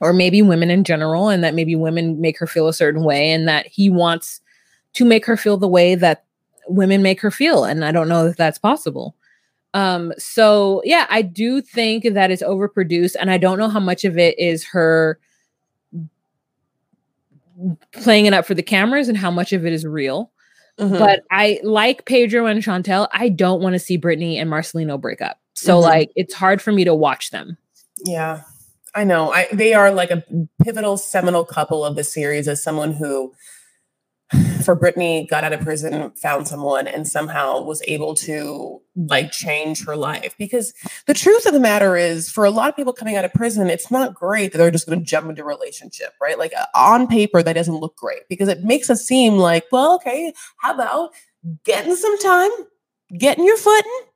[0.00, 3.30] or maybe women in general and that maybe women make her feel a certain way
[3.30, 4.40] and that he wants
[4.94, 6.24] to make her feel the way that
[6.68, 9.14] women make her feel and i don't know if that's possible
[9.74, 14.04] um so yeah i do think that it's overproduced and i don't know how much
[14.04, 15.18] of it is her
[17.92, 20.32] playing it up for the cameras and how much of it is real
[20.80, 20.98] Mm-hmm.
[20.98, 23.06] But I like Pedro and Chantel.
[23.12, 25.38] I don't want to see Brittany and Marcelino break up.
[25.60, 25.84] So mm-hmm.
[25.84, 27.58] like it's hard for me to watch them.
[28.04, 28.42] Yeah.
[28.94, 29.30] I know.
[29.30, 30.24] I they are like a
[30.62, 33.32] pivotal seminal couple of the series as someone who
[34.64, 39.84] for Brittany got out of prison, found someone, and somehow was able to like change
[39.84, 40.34] her life.
[40.38, 40.72] Because
[41.06, 43.68] the truth of the matter is, for a lot of people coming out of prison,
[43.68, 46.38] it's not great that they're just going to jump into a relationship, right?
[46.38, 49.94] Like uh, on paper, that doesn't look great because it makes us seem like, well,
[49.96, 51.10] okay, how about
[51.64, 52.50] getting some time,
[53.18, 54.09] getting your foot in,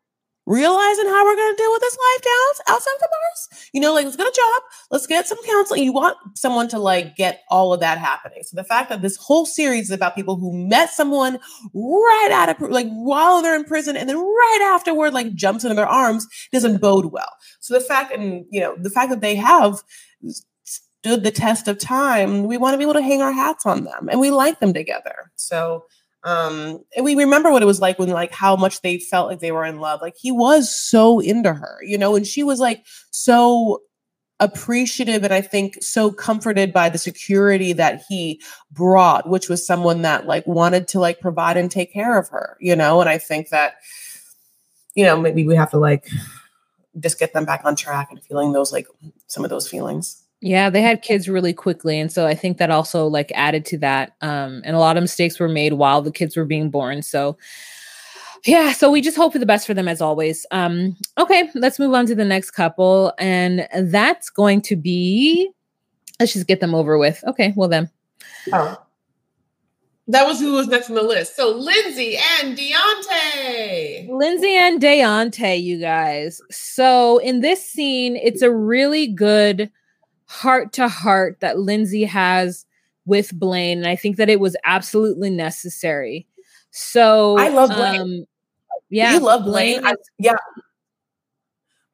[0.47, 3.69] realizing how we're going to deal with this life down outside the bars.
[3.73, 5.85] You know, like let's get a job, let's get some counseling.
[5.85, 8.43] You want someone to like get all of that happening.
[8.43, 11.39] So the fact that this whole series is about people who met someone
[11.75, 15.75] right out of like while they're in prison and then right afterward like jumps into
[15.75, 17.31] their arms doesn't bode well.
[17.61, 19.83] So the fact and you know the fact that they have
[21.05, 23.85] stood the test of time, we want to be able to hang our hats on
[23.85, 25.31] them and we like them together.
[25.37, 25.85] So
[26.25, 29.41] um and we remember what it was like when like how much they felt like
[29.41, 30.01] they were in love.
[30.01, 33.83] Like he was so into her you know and she was like so
[34.41, 40.03] appreciative and i think so comforted by the security that he brought which was someone
[40.03, 43.01] that like wanted to like provide and take care of her you know?
[43.01, 43.77] And i think that
[44.97, 46.09] you know maybe we have to like
[46.99, 48.89] just get them back on track and feeling those like
[49.29, 51.99] some of those feelings yeah, they had kids really quickly.
[51.99, 54.15] And so I think that also like added to that.
[54.21, 57.01] Um, and a lot of mistakes were made while the kids were being born.
[57.01, 57.39] So
[58.45, 60.45] yeah, so we just hope for the best for them as always.
[60.51, 63.15] Um, okay, let's move on to the next couple.
[63.19, 65.49] And that's going to be
[66.21, 67.25] let's just get them over with.
[67.27, 67.89] Okay, well then.
[68.53, 68.79] Oh.
[70.09, 71.37] That was who was next on the list.
[71.37, 74.11] So Lindsay and Deontay.
[74.11, 76.43] Lindsay and Deontay, you guys.
[76.51, 79.71] So in this scene, it's a really good
[80.27, 82.65] heart to heart that Lindsay has
[83.07, 83.79] with Blaine.
[83.79, 86.27] And I think that it was absolutely necessary.
[86.71, 88.01] So I love Blaine.
[88.01, 88.25] Um,
[88.91, 89.15] yeah.
[89.15, 89.81] You love Blaine.
[89.81, 90.37] Blaine is- I, yeah.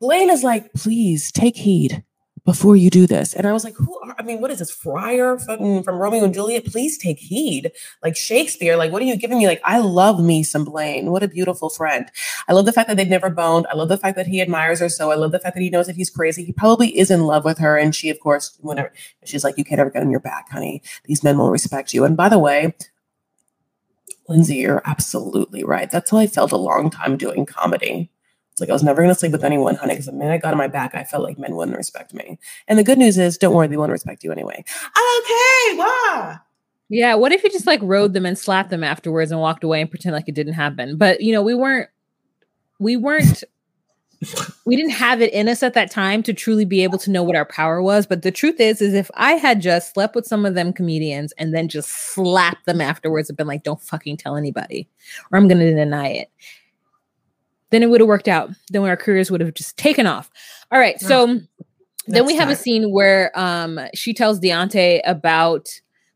[0.00, 2.02] Blaine is like, please take heed
[2.50, 3.32] before you do this.
[3.32, 5.84] And I was like, who are, I mean, what is this, Friar from, mm.
[5.84, 6.64] from Romeo and Juliet?
[6.64, 7.70] Please take heed.
[8.02, 9.46] Like Shakespeare, like, what are you giving me?
[9.46, 11.12] Like, I love me some Blaine.
[11.12, 12.10] What a beautiful friend.
[12.48, 13.68] I love the fact that they've never boned.
[13.70, 15.12] I love the fact that he admires her so.
[15.12, 16.44] I love the fact that he knows that he's crazy.
[16.44, 17.76] He probably is in love with her.
[17.76, 18.92] And she, of course, whenever
[19.24, 20.82] she's like, you can't ever get on your back, honey.
[21.04, 22.04] These men will respect you.
[22.04, 22.74] And by the way,
[24.28, 25.88] Lindsay, you're absolutely right.
[25.88, 28.10] That's how I felt a long time doing comedy
[28.60, 30.52] like I was never going to sleep with anyone, honey, because the minute I got
[30.52, 32.38] on my back, I felt like men wouldn't respect me.
[32.68, 34.64] And the good news is, don't worry, they won't respect you anyway.
[34.64, 36.40] Okay, wow.
[36.90, 39.80] Yeah, what if you just like rode them and slapped them afterwards and walked away
[39.80, 40.96] and pretend like it didn't happen?
[40.96, 41.88] But you know, we weren't,
[42.80, 43.44] we weren't,
[44.66, 47.22] we didn't have it in us at that time to truly be able to know
[47.22, 48.08] what our power was.
[48.08, 51.32] But the truth is, is if I had just slept with some of them comedians
[51.38, 54.88] and then just slapped them afterwards and been like, "Don't fucking tell anybody,"
[55.30, 56.30] or I'm going to deny it,
[57.70, 58.50] then it would have worked out.
[58.70, 60.30] Then our careers would have just taken off.
[60.70, 61.00] All right.
[61.00, 61.40] So
[62.06, 65.68] then we have a scene where um she tells Deontay about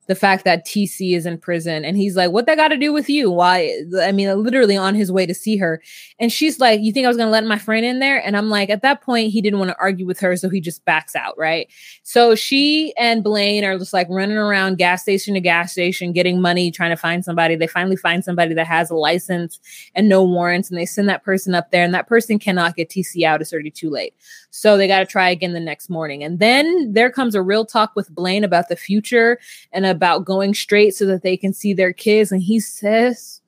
[0.07, 2.93] the fact that TC is in prison and he's like, What that got to do
[2.93, 3.31] with you?
[3.31, 3.73] Why?
[4.01, 5.83] I mean, literally on his way to see her.
[6.19, 8.25] And she's like, You think I was going to let my friend in there?
[8.25, 10.37] And I'm like, At that point, he didn't want to argue with her.
[10.37, 11.35] So he just backs out.
[11.39, 11.69] Right.
[12.03, 16.41] So she and Blaine are just like running around gas station to gas station, getting
[16.41, 17.57] money, trying to find somebody.
[17.57, 19.61] They finally find somebody that has a license
[19.95, 20.71] and no warrants.
[20.71, 21.85] And they send that person up there.
[21.85, 23.41] And that person cannot get TC out.
[23.41, 24.15] It's already too late.
[24.57, 26.23] So they got to try again the next morning.
[26.23, 29.41] And then there comes a real talk with Blaine about the future
[29.73, 32.31] and about going straight so that they can see their kids.
[32.31, 33.41] And he says,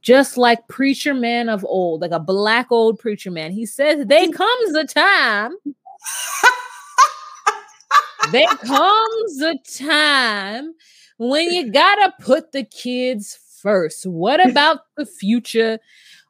[0.00, 4.26] just like preacher man of old, like a black old preacher man, he says, There
[4.32, 5.52] comes a time.
[8.32, 10.72] there comes a time
[11.18, 14.06] when you gotta put the kids first.
[14.06, 15.78] What about the future?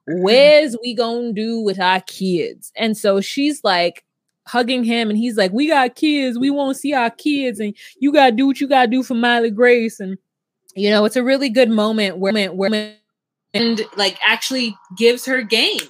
[0.09, 2.73] Where's we gonna do with our kids?
[2.75, 4.05] And so she's like,
[4.47, 8.13] hugging him and he's like, We got kids, we won't see our kids, and you
[8.13, 10.01] gotta do what you gotta do for Miley Grace.
[10.01, 10.19] And
[10.75, 12.97] you know, it's a really good moment where where
[13.55, 15.81] and like actually gives her game.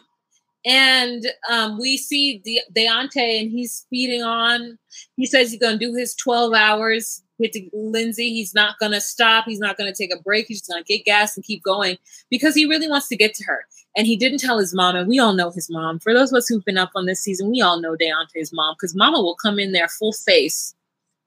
[0.66, 4.78] And um, we see De- Deontay and he's speeding on.
[5.16, 8.32] He says he's gonna do his 12 hours with Lindsay.
[8.32, 11.36] He's not gonna stop, he's not gonna take a break, he's just gonna get gas
[11.36, 11.98] and keep going
[12.30, 13.66] because he really wants to get to her.
[13.96, 16.00] And he didn't tell his mom, and we all know his mom.
[16.00, 18.74] For those of us who've been up on this season, we all know Deontay's mom
[18.74, 20.74] because mama will come in there full face,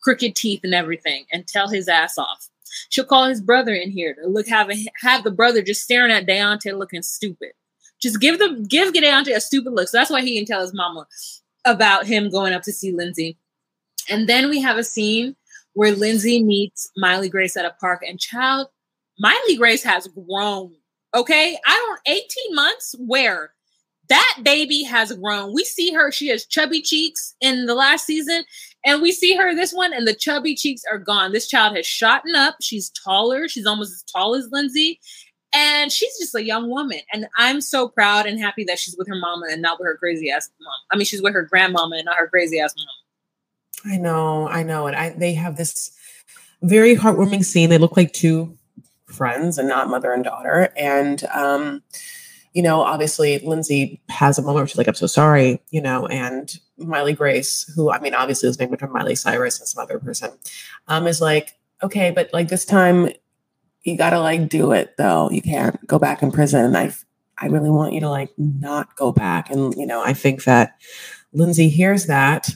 [0.01, 2.49] crooked teeth and everything, and tell his ass off.
[2.89, 6.11] She'll call his brother in here to look have a, have the brother just staring
[6.11, 7.51] at Deontay looking stupid.
[8.01, 9.87] Just give the give Deontay a stupid look.
[9.87, 11.07] So that's why he can tell his mama
[11.65, 13.37] about him going up to see Lindsay.
[14.09, 15.35] And then we have a scene
[15.73, 18.67] where Lindsay meets Miley Grace at a park, and child,
[19.19, 20.73] Miley Grace has grown
[21.17, 21.57] Okay.
[21.65, 23.51] I don't, 18 months where
[24.07, 25.51] that baby has grown.
[25.53, 28.45] We see her, she has chubby cheeks in the last season,
[28.85, 31.31] and we see her this one, and the chubby cheeks are gone.
[31.31, 32.57] This child has shotten up.
[32.61, 33.47] She's taller.
[33.47, 34.99] She's almost as tall as Lindsay.
[35.53, 36.99] And she's just a young woman.
[37.11, 39.97] And I'm so proud and happy that she's with her mama and not with her
[39.97, 40.71] crazy ass mom.
[40.91, 43.93] I mean, she's with her grandmama and not her crazy ass mom.
[43.93, 44.87] I know, I know.
[44.87, 45.91] And I they have this
[46.61, 47.69] very heartwarming scene.
[47.69, 48.56] They look like two
[49.17, 50.71] friends and not mother and daughter.
[50.77, 51.83] And, um,
[52.53, 56.07] you know, obviously Lindsay has a moment where she's like, I'm so sorry, you know,
[56.07, 59.99] and Miley Grace, who I mean, obviously was named after Miley Cyrus and some other
[59.99, 60.31] person,
[60.87, 61.53] um, is like,
[61.83, 63.09] okay, but like this time
[63.83, 65.29] you gotta like do it though.
[65.29, 66.65] You can't go back in prison.
[66.65, 66.93] And I
[67.37, 69.49] I really want you to like not go back.
[69.49, 70.75] And you know, I think that
[71.31, 72.49] Lindsay hears that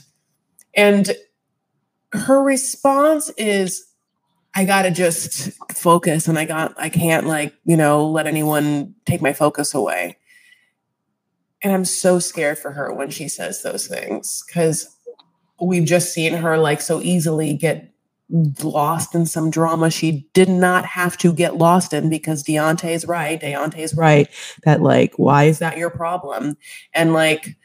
[0.74, 1.10] and
[2.12, 3.86] her response is
[4.54, 8.94] I got to just focus and I got, I can't like, you know, let anyone
[9.06, 10.18] take my focus away.
[11.62, 14.94] And I'm so scared for her when she says those things because
[15.60, 17.88] we've just seen her like so easily get
[18.62, 23.40] lost in some drama she did not have to get lost in because Deontay's right.
[23.40, 24.28] Deontay's right
[24.64, 26.56] that like, why is that your problem?
[26.94, 27.56] And like,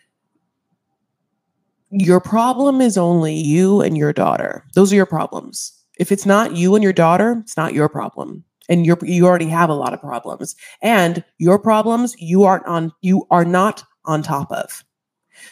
[1.89, 4.65] your problem is only you and your daughter.
[4.73, 8.43] Those are your problems if it's not you and your daughter, it's not your problem.
[8.69, 10.55] And you're you already have a lot of problems.
[10.81, 14.83] And your problems you aren't on you are not on top of.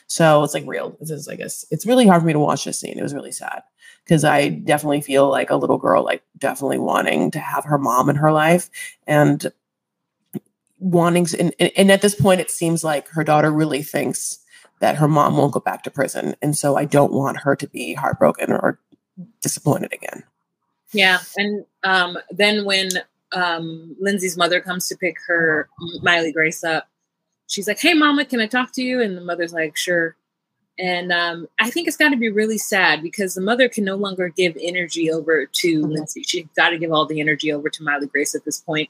[0.08, 0.96] So it's like real.
[1.00, 2.98] This is, I guess, it's really hard for me to watch this scene.
[2.98, 3.62] It was really sad
[4.04, 8.10] because I definitely feel like a little girl, like definitely wanting to have her mom
[8.10, 8.70] in her life
[9.08, 9.52] and
[10.80, 14.40] wanting, to, and, and at this point, it seems like her daughter really thinks
[14.80, 16.36] that her mom won't go back to prison.
[16.42, 18.80] And so I don't want her to be heartbroken or
[19.42, 20.24] disappointed again.
[20.94, 22.90] Yeah, and um, then when
[23.34, 25.68] um, Lindsay's mother comes to pick her
[26.02, 26.88] Miley Grace up,
[27.48, 30.16] she's like, "Hey, Mama, can I talk to you?" And the mother's like, "Sure."
[30.78, 33.96] And um, I think it's got to be really sad because the mother can no
[33.96, 35.92] longer give energy over to mm-hmm.
[35.92, 36.24] Lindsay.
[36.24, 38.90] She's got to give all the energy over to Miley Grace at this point.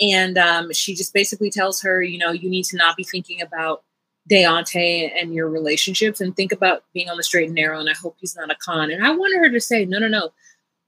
[0.00, 3.40] And um, she just basically tells her, you know, you need to not be thinking
[3.42, 3.84] about
[4.30, 7.78] Deontay and your relationships and think about being on the straight and narrow.
[7.78, 8.90] And I hope he's not a con.
[8.90, 10.30] And I wanted her to say, no, no, no.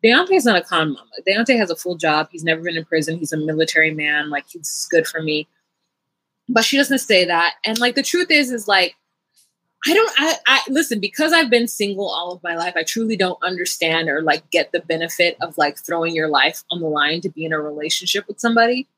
[0.05, 1.11] Deontay's not a con mama.
[1.27, 2.29] Deontay has a full job.
[2.33, 3.19] He's never been in prison.
[3.19, 4.31] He's a military man.
[4.31, 5.47] Like he's good for me.
[6.49, 7.55] But she doesn't say that.
[7.65, 8.97] And like the truth is, is like
[9.87, 12.75] I don't I, I listen because I've been single all of my life.
[12.77, 16.81] I truly don't understand or like get the benefit of like throwing your life on
[16.81, 18.89] the line to be in a relationship with somebody.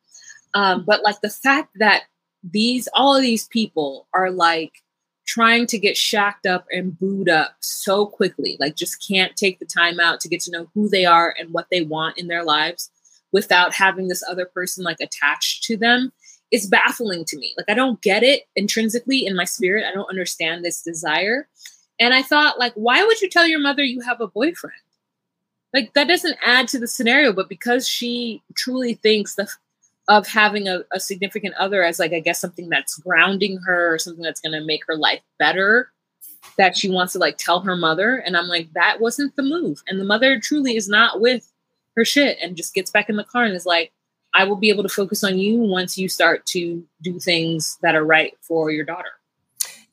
[0.53, 2.05] Um, but like the fact that
[2.43, 4.83] these all of these people are like
[5.27, 9.65] trying to get shacked up and booed up so quickly, like just can't take the
[9.65, 12.45] time out to get to know who they are and what they want in their
[12.45, 12.91] lives
[13.33, 16.13] without having this other person like attached to them
[16.51, 17.55] is baffling to me.
[17.57, 19.85] Like I don't get it intrinsically in my spirit.
[19.85, 21.49] I don't understand this desire.
[21.99, 24.77] And I thought like why would you tell your mother you have a boyfriend?
[25.73, 29.49] Like that doesn't add to the scenario, but because she truly thinks the
[30.09, 33.99] of having a, a, significant other as like i guess something that's grounding her or
[33.99, 35.91] something that's going to make her life better
[36.59, 39.83] that she wants to like tell her mother and i'm like that wasn't the move
[39.89, 41.51] and the mother truly is not with
[41.97, 43.93] her shit and just gets back in the car and is like
[44.35, 47.95] i will be able to focus on you once you start to do things that
[47.95, 49.13] are right for your daughter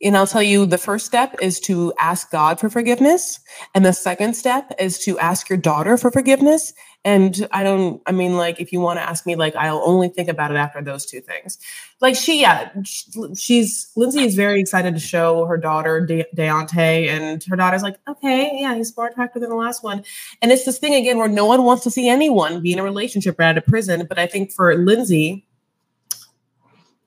[0.03, 3.39] and I'll tell you the first step is to ask God for forgiveness.
[3.75, 6.73] And the second step is to ask your daughter for forgiveness.
[7.03, 10.07] And I don't, I mean, like, if you want to ask me, like, I'll only
[10.07, 11.57] think about it after those two things.
[11.99, 17.43] Like, she, yeah, she's, Lindsay is very excited to show her daughter, De- Deontay, and
[17.45, 20.03] her daughter's like, okay, yeah, he's far attractive than the last one.
[20.43, 22.83] And it's this thing again where no one wants to see anyone be in a
[22.83, 24.05] relationship or out of prison.
[24.07, 25.47] But I think for Lindsay,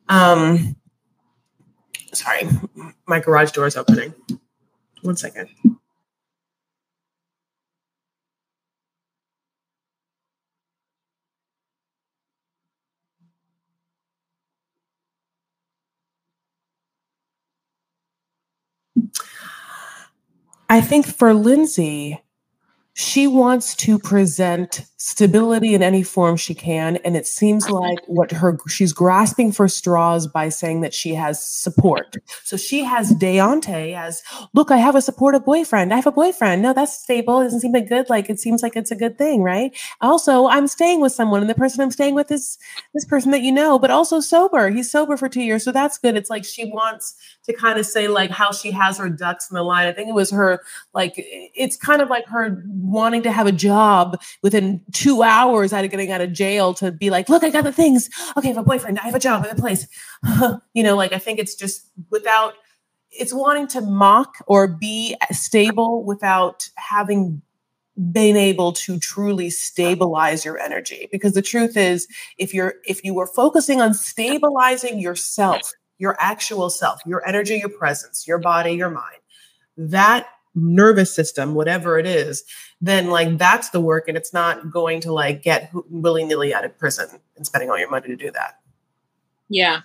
[0.09, 0.75] um,
[2.13, 2.49] sorry,
[3.07, 4.13] my garage door is opening.
[5.03, 5.51] One second.
[20.75, 22.21] I think for Lindsay,
[22.95, 27.79] she wants to present stability in any form she can and it seems uh-huh.
[27.79, 32.17] like what her she's grasping for straws by saying that she has support.
[32.43, 34.23] So she has Deontay as
[34.55, 35.93] look i have a supportive boyfriend.
[35.93, 36.63] I have a boyfriend.
[36.63, 37.41] No that's stable.
[37.41, 38.09] It doesn't seem that good.
[38.09, 39.77] Like it seems like it's a good thing right?
[40.01, 42.57] Also i'm staying with someone and the person i'm staying with is
[42.95, 44.71] this person that you know but also sober.
[44.71, 46.17] He's sober for two years so that's good.
[46.17, 49.55] It's like she wants to kind of say like how she has her ducks in
[49.55, 49.87] the line.
[49.87, 50.63] I think it was her
[50.95, 55.85] like it's kind of like her wanting to have a job within two hours out
[55.85, 58.09] of getting out of jail to be like, look, I got the things.
[58.37, 58.99] Okay, I have a boyfriend.
[58.99, 59.45] I have a job.
[59.45, 59.87] I have a place.
[60.75, 62.55] you know, like I think it's just without,
[63.11, 67.43] it's wanting to mock or be stable without having
[68.11, 73.15] been able to truly stabilize your energy because the truth is if you're if you
[73.15, 78.91] were focusing on stabilizing yourself your actual self your energy your presence your body your
[78.91, 79.19] mind
[79.77, 80.27] that
[80.57, 82.43] nervous system whatever it is
[82.85, 86.79] then like that's the work and it's not going to like get willy-nilly out of
[86.79, 88.61] prison and spending all your money to do that.
[89.49, 89.81] Yeah.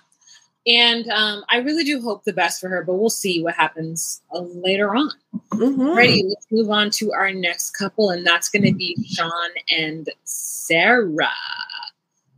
[0.66, 4.20] And um, i really do hope the best for her but we'll see what happens
[4.34, 5.10] uh, later on.
[5.52, 5.96] Mm-hmm.
[5.96, 10.08] ready let's move on to our next couple and that's going to be sean and
[10.24, 11.28] sarah.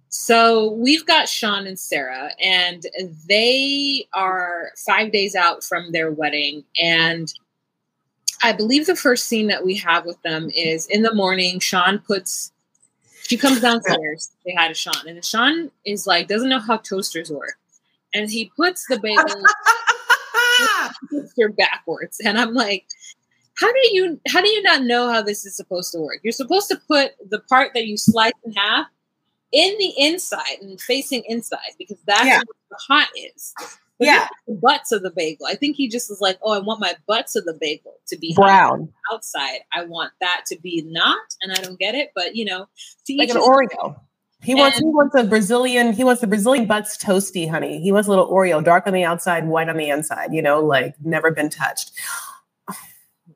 [0.09, 2.85] So we've got sean and sarah and
[3.29, 7.33] they are five days out from their wedding and
[8.43, 11.61] I believe the first scene that we have with them is in the morning.
[11.61, 12.53] Sean puts,
[13.23, 14.31] she comes downstairs.
[14.45, 17.59] They had a Sean, and Sean is like doesn't know how toasters work,
[18.15, 19.45] and he puts the bagel
[21.11, 22.87] toaster backwards, and I'm like,
[23.55, 26.21] how do you how do you not know how this is supposed to work?
[26.23, 28.87] You're supposed to put the part that you slice in half
[29.53, 32.39] in the inside and facing inside because that's yeah.
[32.39, 33.55] what the hot is.
[34.05, 35.47] Yeah, the butts of the bagel.
[35.47, 38.17] I think he just was like, "Oh, I want my butts of the bagel to
[38.17, 39.61] be brown outside.
[39.73, 42.69] I want that to be not." And I don't get it, but you know,
[43.17, 43.97] like an Oreo.
[44.43, 47.81] He wants he wants a Brazilian he wants the Brazilian butts toasty, honey.
[47.81, 50.35] He wants a little Oreo, dark on the outside, white on the inside.
[50.35, 51.93] You know, like never been touched.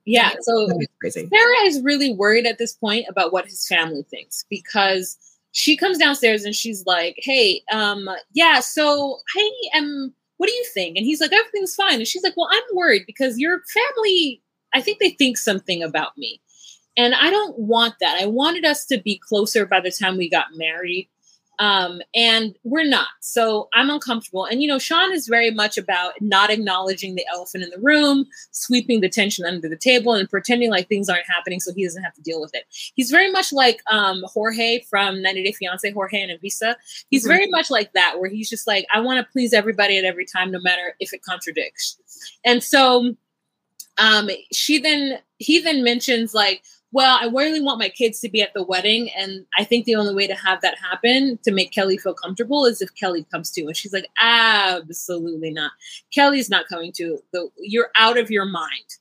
[0.05, 0.69] Yeah, so
[1.11, 5.17] Sarah is really worried at this point about what his family thinks because
[5.51, 10.65] she comes downstairs and she's like, "Hey, um, yeah, so I am what do you
[10.73, 10.97] think?
[10.97, 11.95] And he's like, everything's fine.
[11.97, 14.43] And she's like, well, I'm worried because your family,
[14.75, 16.41] I think they think something about me.
[16.97, 18.19] And I don't want that.
[18.21, 21.09] I wanted us to be closer by the time we got married.
[21.59, 23.09] Um, and we're not.
[23.21, 24.45] So I'm uncomfortable.
[24.45, 28.27] And, you know, Sean is very much about not acknowledging the elephant in the room,
[28.51, 32.03] sweeping the tension under the table, and pretending like things aren't happening so he doesn't
[32.03, 32.65] have to deal with it.
[32.95, 36.75] He's very much like um, Jorge from 90 Day Fiance, Jorge and Anfisa.
[37.11, 37.29] He's mm-hmm.
[37.29, 40.27] very much like that, where he's just like, I want to please everybody at every
[40.27, 41.99] time, no matter if it contradicts.
[42.45, 43.15] And so
[43.99, 48.41] um, she then, he then mentions, like, well, I really want my kids to be
[48.43, 49.11] at the wedding.
[49.11, 52.65] And I think the only way to have that happen to make Kelly feel comfortable
[52.65, 53.67] is if Kelly comes to.
[53.67, 55.73] And she's like, absolutely not.
[56.15, 58.97] Kelly's not coming to the, you're out of your mind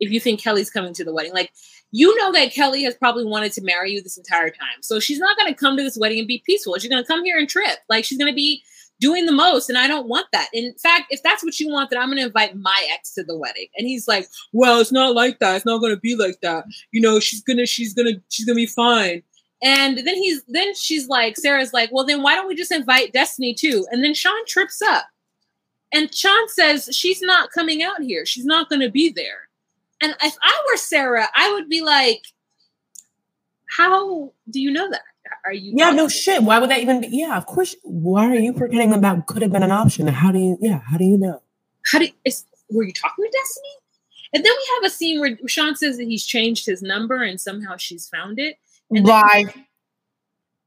[0.00, 1.32] if you think Kelly's coming to the wedding.
[1.32, 1.52] Like,
[1.90, 4.82] you know that Kelly has probably wanted to marry you this entire time.
[4.82, 6.76] So she's not going to come to this wedding and be peaceful.
[6.78, 7.78] She's going to come here and trip.
[7.88, 8.62] Like, she's going to be
[9.00, 9.68] doing the most.
[9.68, 10.48] And I don't want that.
[10.52, 13.22] In fact, if that's what you want, then I'm going to invite my ex to
[13.22, 13.68] the wedding.
[13.76, 15.56] And he's like, well, it's not like that.
[15.56, 16.64] It's not going to be like that.
[16.92, 19.22] You know, she's going to, she's going to, she's going to be fine.
[19.62, 23.12] And then he's, then she's like, Sarah's like, well, then why don't we just invite
[23.12, 23.86] Destiny too?
[23.90, 25.06] And then Sean trips up.
[25.92, 28.26] And Sean says, she's not coming out here.
[28.26, 29.48] She's not going to be there.
[30.00, 32.22] And if I were Sarah, I would be like,
[33.76, 35.02] how do you know that?
[35.44, 35.74] Are you?
[35.76, 36.42] Yeah, no shit.
[36.42, 37.08] Why would that even be?
[37.10, 37.74] Yeah, of course.
[37.82, 40.06] Why are you pretending that that could have been an option?
[40.06, 40.58] How do you?
[40.60, 41.42] Yeah, how do you know?
[41.84, 42.08] How do?
[42.24, 43.68] Is, were you talking to Destiny?
[44.32, 47.40] And then we have a scene where Sean says that he's changed his number and
[47.40, 48.58] somehow she's found it.
[48.90, 49.46] And lie.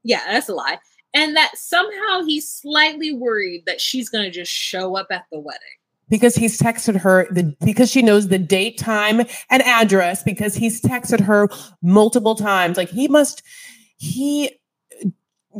[0.02, 0.78] yeah, that's a lie.
[1.14, 5.38] And that somehow he's slightly worried that she's going to just show up at the
[5.38, 5.60] wedding
[6.08, 10.80] because he's texted her the because she knows the date, time, and address because he's
[10.80, 11.48] texted her
[11.82, 12.76] multiple times.
[12.76, 13.42] Like he must
[14.02, 14.58] he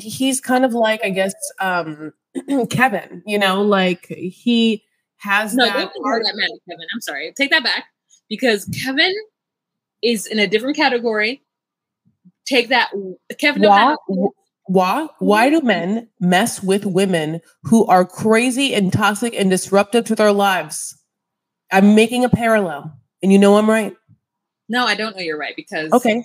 [0.00, 2.12] he's kind of like I guess um
[2.70, 4.82] Kevin, you know, like he
[5.18, 6.86] has no, that, don't that man, Kevin.
[6.92, 7.84] I'm sorry, take that back
[8.28, 9.14] because Kevin
[10.02, 11.42] is in a different category.
[12.44, 12.90] Take that,
[13.38, 13.62] Kevin.
[13.62, 13.94] Why,
[14.66, 15.08] why?
[15.20, 20.32] Why do men mess with women who are crazy and toxic and disruptive to their
[20.32, 20.98] lives?
[21.70, 22.92] I'm making a parallel.
[23.22, 23.94] And you know I'm right.
[24.68, 26.24] No, I don't know you're right because Okay.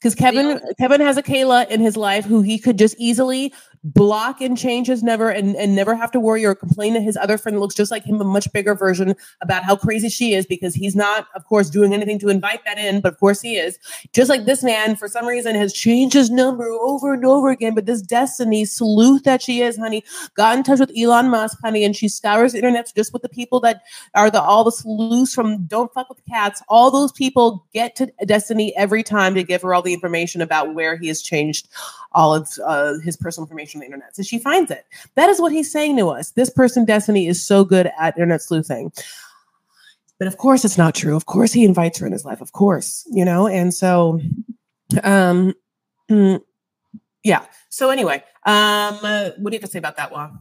[0.00, 4.40] Because Kevin Kevin has a Kayla in his life who he could just easily block
[4.40, 7.38] and change his never and, and never have to worry or complain to his other
[7.38, 10.44] friend that looks just like him, a much bigger version about how crazy she is
[10.44, 13.56] because he's not, of course, doing anything to invite that in, but of course he
[13.56, 13.78] is.
[14.12, 17.74] Just like this man, for some reason, has changed his number over and over again.
[17.74, 20.04] But this Destiny sleuth that she is, honey,
[20.34, 23.28] got in touch with Elon Musk, honey, and she scours the internet just with the
[23.28, 23.82] people that
[24.14, 26.62] are the all the sleuths from Don't Fuck with Cats.
[26.68, 30.74] All those people get to Destiny every time to give her all the information about
[30.74, 31.68] where he has changed
[32.12, 34.16] all of uh, his personal information on the internet.
[34.16, 34.84] So she finds it.
[35.14, 36.32] That is what he's saying to us.
[36.32, 38.92] This person, Destiny, is so good at internet sleuthing.
[40.18, 41.16] But of course, it's not true.
[41.16, 42.40] Of course, he invites her in his life.
[42.40, 43.46] Of course, you know.
[43.46, 44.20] And so,
[45.02, 45.54] um,
[47.24, 47.44] yeah.
[47.70, 50.40] So anyway, um, uh, what do you have to say about that, Juan?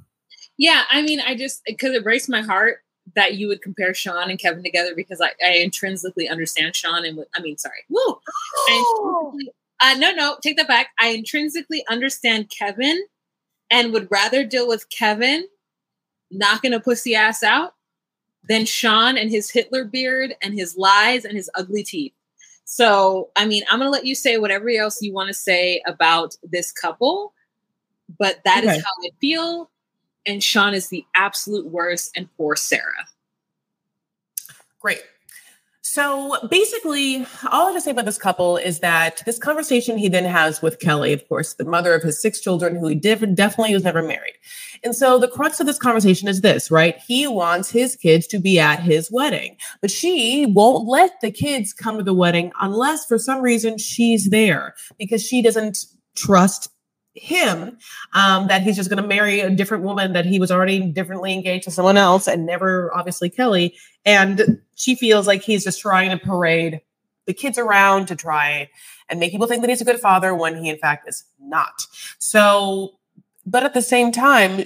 [0.58, 2.80] Yeah, I mean, I just because it breaks my heart
[3.16, 7.24] that you would compare Sean and Kevin together because I, I intrinsically understand Sean and
[7.36, 8.02] I mean, sorry, woo,
[8.70, 9.34] oh.
[9.82, 10.90] Uh, no, no, take that back.
[11.00, 13.02] I intrinsically understand Kevin
[13.72, 15.46] and would rather deal with Kevin
[16.32, 17.76] knocking a pussy ass out
[18.48, 22.14] than Sean and his Hitler beard and his lies and his ugly teeth.
[22.66, 25.82] So, I mean, I'm going to let you say whatever else you want to say
[25.88, 27.34] about this couple,
[28.20, 28.76] but that okay.
[28.76, 29.72] is how I feel.
[30.26, 33.08] And Sean is the absolute worst, and poor Sarah.
[34.80, 35.02] Great.
[35.92, 40.08] So basically, all I have to say about this couple is that this conversation he
[40.08, 43.34] then has with Kelly, of course, the mother of his six children, who he did,
[43.34, 44.36] definitely was never married.
[44.84, 46.96] And so the crux of this conversation is this, right?
[47.08, 51.74] He wants his kids to be at his wedding, but she won't let the kids
[51.74, 55.86] come to the wedding unless for some reason she's there because she doesn't
[56.16, 56.70] trust
[57.20, 57.78] him
[58.14, 61.34] um, that he's just going to marry a different woman that he was already differently
[61.34, 63.76] engaged to someone else and never obviously kelly.
[64.06, 66.82] And she feels like he's just trying to parade
[67.26, 68.70] the kids around to try
[69.10, 71.86] and make people think that he's a good father when he in fact is not.
[72.18, 73.00] So
[73.46, 74.66] but at the same time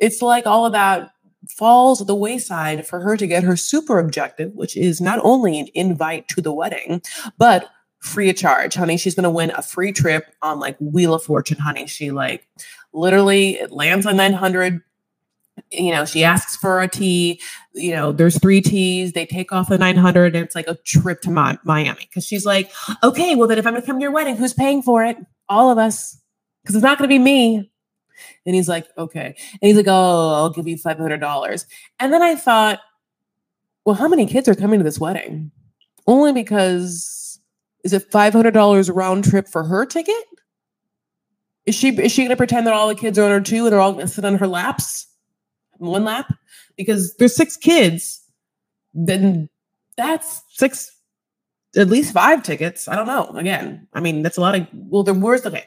[0.00, 1.10] it's like all of that
[1.48, 5.60] falls at the wayside for her to get her super objective which is not only
[5.60, 7.02] an invite to the wedding
[7.36, 7.68] but
[8.04, 8.96] free of charge, honey.
[8.96, 11.86] She's to win a free trip on like Wheel of Fortune, honey.
[11.86, 12.46] She like
[12.92, 14.80] literally it lands on 900.
[15.70, 17.40] You know, she asks for a tea.
[17.72, 19.12] You know, there's three teas.
[19.12, 22.44] They take off the 900 and it's like a trip to Mi- Miami because she's
[22.44, 22.70] like,
[23.02, 25.16] okay, well, then if I'm to come to your wedding, who's paying for it?
[25.48, 26.18] All of us.
[26.62, 27.70] Because it's not to be me.
[28.46, 29.26] And he's like, okay.
[29.26, 31.66] And he's like, oh, I'll give you $500.
[32.00, 32.80] And then I thought,
[33.84, 35.50] well, how many kids are coming to this wedding?
[36.06, 37.23] Only because
[37.84, 40.24] is it $500 round trip for her ticket?
[41.66, 43.64] Is she is she going to pretend that all the kids are on her too
[43.64, 45.06] and they're all going to sit on her laps?
[45.78, 46.32] One lap?
[46.76, 48.20] Because there's six kids.
[48.92, 49.48] Then
[49.96, 50.90] that's six
[51.76, 52.88] at least five tickets.
[52.88, 53.26] I don't know.
[53.36, 55.64] Again, I mean, that's a lot of, well, there was, okay.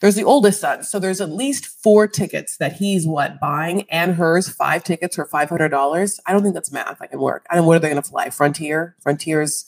[0.00, 0.82] There's the oldest son.
[0.84, 5.26] So there's at least four tickets that he's what buying and hers five tickets for
[5.26, 6.20] $500.
[6.26, 7.02] I don't think that's math.
[7.02, 7.46] I can work.
[7.50, 7.66] I don't.
[7.66, 8.30] What are they going to fly?
[8.30, 8.96] Frontier?
[9.00, 9.66] Frontier's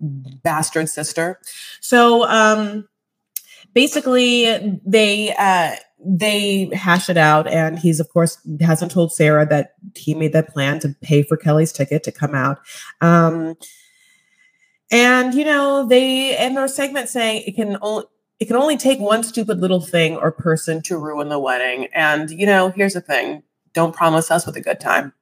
[0.00, 1.40] bastard sister.
[1.80, 2.88] So um,
[3.74, 9.74] basically, they uh, they hash it out, and he's of course hasn't told Sarah that
[9.94, 12.58] he made that plan to pay for Kelly's ticket to come out.
[13.00, 13.56] Um,
[14.90, 18.04] and you know they end their segment saying it can only
[18.38, 21.88] it can only take one stupid little thing or person to ruin the wedding.
[21.92, 25.12] And you know, here's the thing: don't promise us with a good time.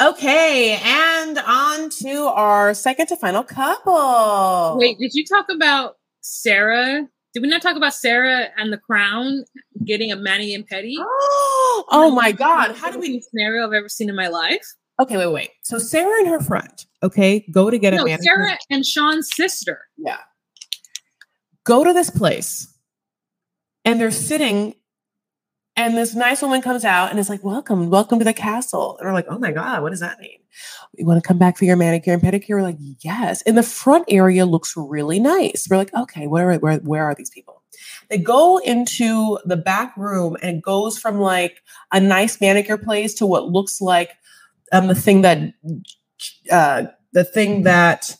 [0.00, 4.76] Okay, and on to our second to final couple.
[4.78, 7.06] Wait, did you talk about Sarah?
[7.34, 9.44] Did we not talk about Sarah and the Crown
[9.84, 10.94] getting a mani and pedi?
[10.98, 12.74] Oh, oh my God!
[12.74, 14.66] How do we scenario I've ever seen in my life?
[15.00, 15.50] Okay, wait, wait.
[15.62, 18.22] So Sarah and her friend, okay, go to get no, a mani.
[18.22, 19.80] Sarah and Sean's sister.
[19.96, 20.18] Yeah.
[21.64, 22.76] Go to this place,
[23.84, 24.74] and they're sitting
[25.76, 28.96] and this nice woman comes out and is like, Welcome, welcome to the castle.
[28.98, 30.38] And we're like, Oh my God, what does that mean?
[30.94, 32.50] You want to come back for your manicure and pedicure?
[32.50, 33.42] We're like, Yes.
[33.42, 35.66] And the front area looks really nice.
[35.70, 37.62] We're like, Okay, where, are, where, where are these people?
[38.10, 43.14] They go into the back room and it goes from like a nice manicure place
[43.14, 44.10] to what looks like
[44.72, 45.54] um, the thing that,
[46.50, 48.16] uh, the thing that,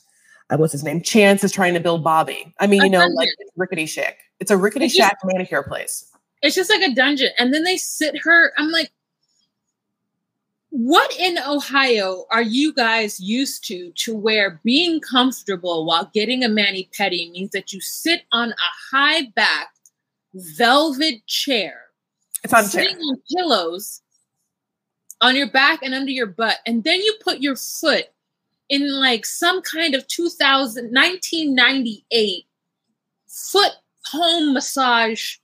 [0.50, 1.00] uh, what's his name?
[1.00, 2.52] Chance is trying to build Bobby.
[2.60, 4.18] I mean, you know, like rickety shack.
[4.40, 6.11] It's a rickety shack manicure place
[6.42, 7.30] it's just like a dungeon.
[7.38, 8.52] And then they sit her.
[8.58, 8.90] I'm like,
[10.70, 16.48] what in Ohio are you guys used to to where being comfortable while getting a
[16.48, 18.56] mani pedi means that you sit on a
[18.90, 19.68] high back
[20.34, 21.74] velvet chair,
[22.42, 23.04] it's on sitting chair.
[23.06, 24.00] on pillows
[25.20, 28.06] on your back and under your butt, and then you put your foot
[28.70, 32.46] in like some kind of 2000 1998
[33.28, 33.72] foot
[34.06, 35.36] home massage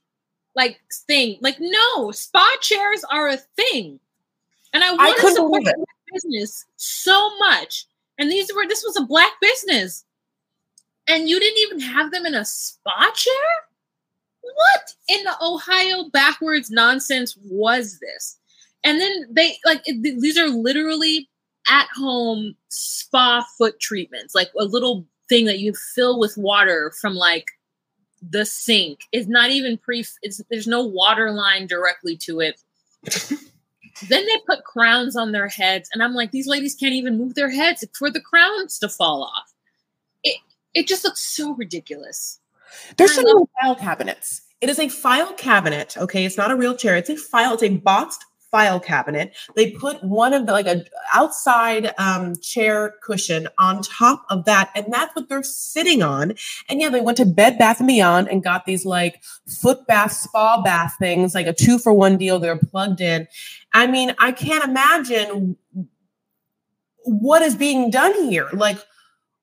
[0.55, 1.37] like thing.
[1.41, 3.99] Like no, spa chairs are a thing.
[4.73, 7.85] And I want to support the business so much.
[8.17, 10.05] And these were this was a black business.
[11.07, 13.33] And you didn't even have them in a spa chair?
[14.41, 18.37] What in the Ohio backwards nonsense was this?
[18.83, 21.29] And then they like it, these are literally
[21.69, 27.15] at home spa foot treatments, like a little thing that you fill with water from
[27.15, 27.45] like
[28.21, 29.01] the sink.
[29.11, 30.05] It's not even pre.
[30.21, 32.61] It's there's no water line directly to it.
[34.09, 37.35] then they put crowns on their heads, and I'm like, these ladies can't even move
[37.35, 39.53] their heads for the crowns to fall off.
[40.23, 40.37] It
[40.73, 42.39] it just looks so ridiculous.
[42.97, 43.25] There's some
[43.61, 44.41] file cabinets.
[44.61, 45.97] It is a file cabinet.
[45.97, 46.97] Okay, it's not a real chair.
[46.97, 47.53] It's a file.
[47.53, 49.35] It's a boxed file cabinet.
[49.55, 54.71] They put one of the like a outside um, chair cushion on top of that,
[54.75, 56.33] and that's what they're sitting on.
[56.67, 60.13] And yeah, they went to Bed Bath and Beyond and got these like foot bath,
[60.13, 62.39] spa bath things, like a two for one deal.
[62.39, 63.27] They're plugged in.
[63.73, 65.57] I mean, I can't imagine
[67.03, 68.49] what is being done here.
[68.53, 68.77] Like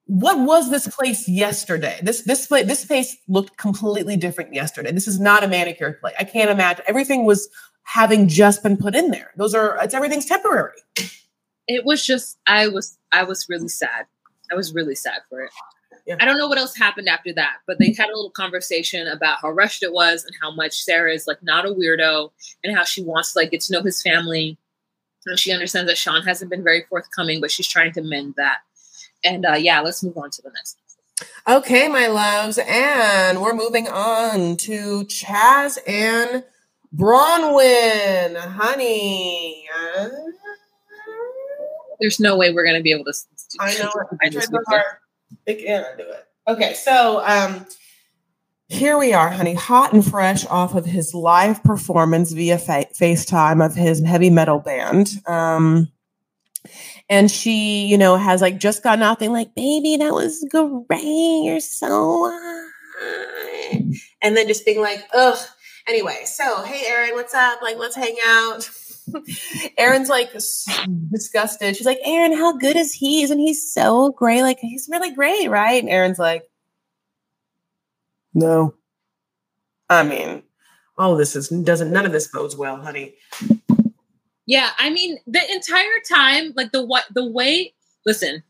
[0.06, 1.98] what was this place yesterday?
[2.00, 4.92] This this place this place looked completely different yesterday.
[4.92, 6.14] This is not a manicure place.
[6.18, 6.84] I can't imagine.
[6.86, 7.48] Everything was
[7.86, 9.30] having just been put in there.
[9.36, 10.76] Those are it's everything's temporary.
[11.68, 14.06] It was just I was I was really sad.
[14.50, 15.50] I was really sad for it.
[16.06, 16.16] Yeah.
[16.20, 19.38] I don't know what else happened after that, but they had a little conversation about
[19.42, 22.30] how rushed it was and how much Sarah is like not a weirdo
[22.62, 24.56] and how she wants to like get to know his family.
[25.26, 28.58] And she understands that Sean hasn't been very forthcoming, but she's trying to mend that.
[29.24, 30.78] And uh, yeah, let's move on to the next.
[31.48, 36.44] Okay, my loves, and we're moving on to Chazz and
[36.96, 39.68] Braunwyn, honey.
[39.98, 40.08] Uh,
[42.00, 43.12] There's no way we're going to be able to.
[43.60, 43.92] I know.
[44.22, 44.82] I tried so hard.
[45.46, 46.26] It can't do it.
[46.48, 47.66] Okay, so um,
[48.68, 53.64] here we are, honey, hot and fresh off of his live performance via fa- FaceTime
[53.64, 55.10] of his heavy metal band.
[55.26, 55.92] Um,
[57.08, 61.44] and she, you know, has like just gotten out there, like, baby, that was great.
[61.44, 62.72] You're so hot.
[64.22, 65.38] And then just being like, ugh,
[65.88, 67.62] Anyway, so hey, Aaron, what's up?
[67.62, 68.68] Like, let's hang out.
[69.78, 71.76] Aaron's like disgusted.
[71.76, 73.22] She's like, Aaron, how good is he?
[73.22, 74.42] Isn't he so great?
[74.42, 75.80] Like, he's really great, right?
[75.80, 76.44] And Aaron's like,
[78.34, 78.74] no.
[79.88, 80.42] I mean,
[80.98, 83.14] all this is doesn't none of this bodes well, honey.
[84.46, 87.74] Yeah, I mean, the entire time, like the what the way,
[88.04, 88.42] listen,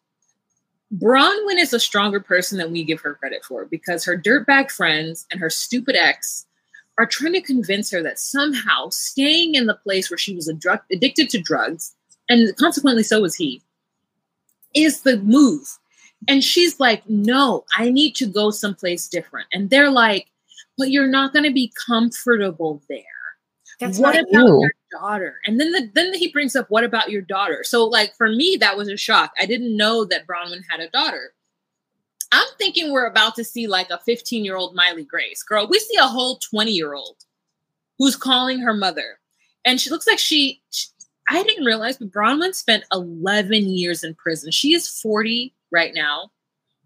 [0.94, 5.26] Braunwyn is a stronger person than we give her credit for because her dirtbag friends
[5.30, 6.45] and her stupid ex
[6.98, 10.54] are trying to convince her that somehow staying in the place where she was a
[10.54, 11.94] drug addicted to drugs,
[12.28, 13.62] and consequently so was he,
[14.74, 15.66] is the move.
[16.28, 19.48] And she's like, no, I need to go someplace different.
[19.52, 20.26] And they're like,
[20.78, 23.02] but you're not going to be comfortable there.
[23.78, 24.60] That's what about you.
[24.60, 25.36] your daughter?
[25.46, 27.62] And then the, then he brings up, what about your daughter?
[27.62, 29.32] So like for me, that was a shock.
[29.40, 31.34] I didn't know that Bronwyn had a daughter.
[32.32, 35.42] I'm thinking we're about to see like a 15 year old Miley Grace.
[35.42, 37.16] Girl, we see a whole 20 year old
[37.98, 39.18] who's calling her mother.
[39.64, 40.88] And she looks like she, she
[41.28, 44.52] I didn't realize, but Bronwyn spent 11 years in prison.
[44.52, 46.30] She is 40 right now.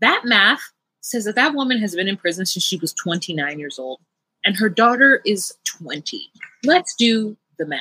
[0.01, 0.63] That math
[1.03, 4.01] says that that woman has been in prison since she was 29 years old,
[4.45, 6.31] and her daughter is 20.
[6.65, 7.81] Let's do the math.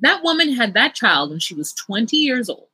[0.00, 2.68] That woman had that child when she was 20 years old.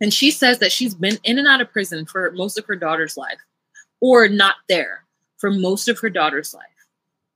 [0.00, 2.76] And she says that she's been in and out of prison for most of her
[2.76, 3.38] daughter's life,
[4.00, 5.04] or not there
[5.38, 6.64] for most of her daughter's life.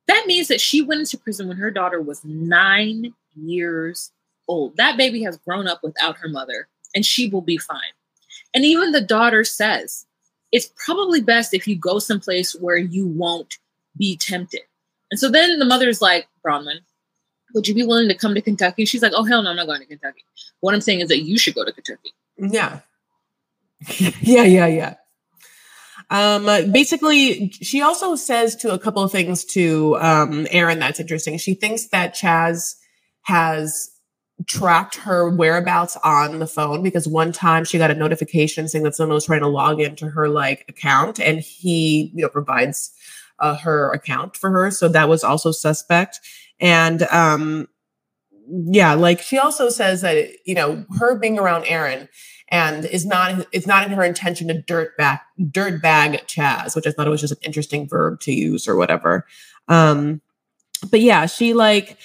[0.09, 4.13] That means that she went into prison when her daughter was nine years
[4.49, 4.77] old.
[4.77, 7.81] That baby has grown up without her mother, and she will be fine.
[8.55, 10.07] And even the daughter says
[10.53, 13.59] it's probably best if you go someplace where you won't
[13.97, 14.63] be tempted.
[15.11, 16.81] And so then the mother's like, Braunwyn,
[17.55, 18.85] would you be willing to come to Kentucky?
[18.85, 20.25] She's like, oh, hell no, I'm not going to Kentucky.
[20.61, 22.13] What I'm saying is that you should go to Kentucky.
[22.39, 22.81] Yeah.
[24.21, 24.95] yeah, yeah, yeah.
[26.11, 31.39] Um, basically, she also says to a couple of things to um, Aaron that's interesting.
[31.39, 32.75] She thinks that Chazz
[33.23, 33.91] has
[34.47, 38.95] tracked her whereabouts on the phone because one time she got a notification saying that
[38.95, 42.93] someone was trying to log into her like account and he you know provides
[43.39, 46.21] uh, her account for her so that was also suspect
[46.61, 47.69] and um
[48.53, 52.09] yeah, like she also says that you know her being around Aaron
[52.49, 56.87] and is not it's not in her intention to dirt back dirt bag Chazz, which
[56.87, 59.27] I thought it was just an interesting verb to use or whatever.
[59.69, 60.21] Um,
[60.91, 61.97] but yeah, she like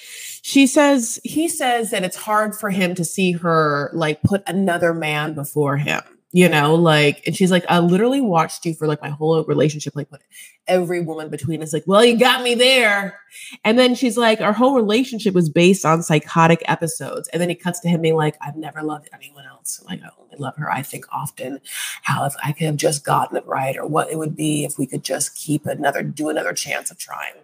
[0.42, 4.94] she says he says that it's hard for him to see her like put another
[4.94, 9.00] man before him you know like and she's like i literally watched you for like
[9.00, 10.20] my whole relationship like put
[10.68, 13.18] every woman between us like well you got me there.
[13.64, 17.28] And then she's like our whole relationship was based on psychotic episodes.
[17.28, 19.82] And then it cuts to him being like i've never loved anyone else.
[19.88, 21.60] Like i only love her i think often.
[22.02, 24.78] How if i could have just gotten it right or what it would be if
[24.78, 27.34] we could just keep another do another chance of trying.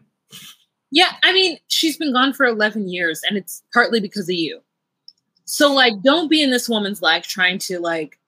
[0.90, 4.60] Yeah, I mean, she's been gone for 11 years and it's partly because of you.
[5.44, 8.18] So like don't be in this woman's life trying to like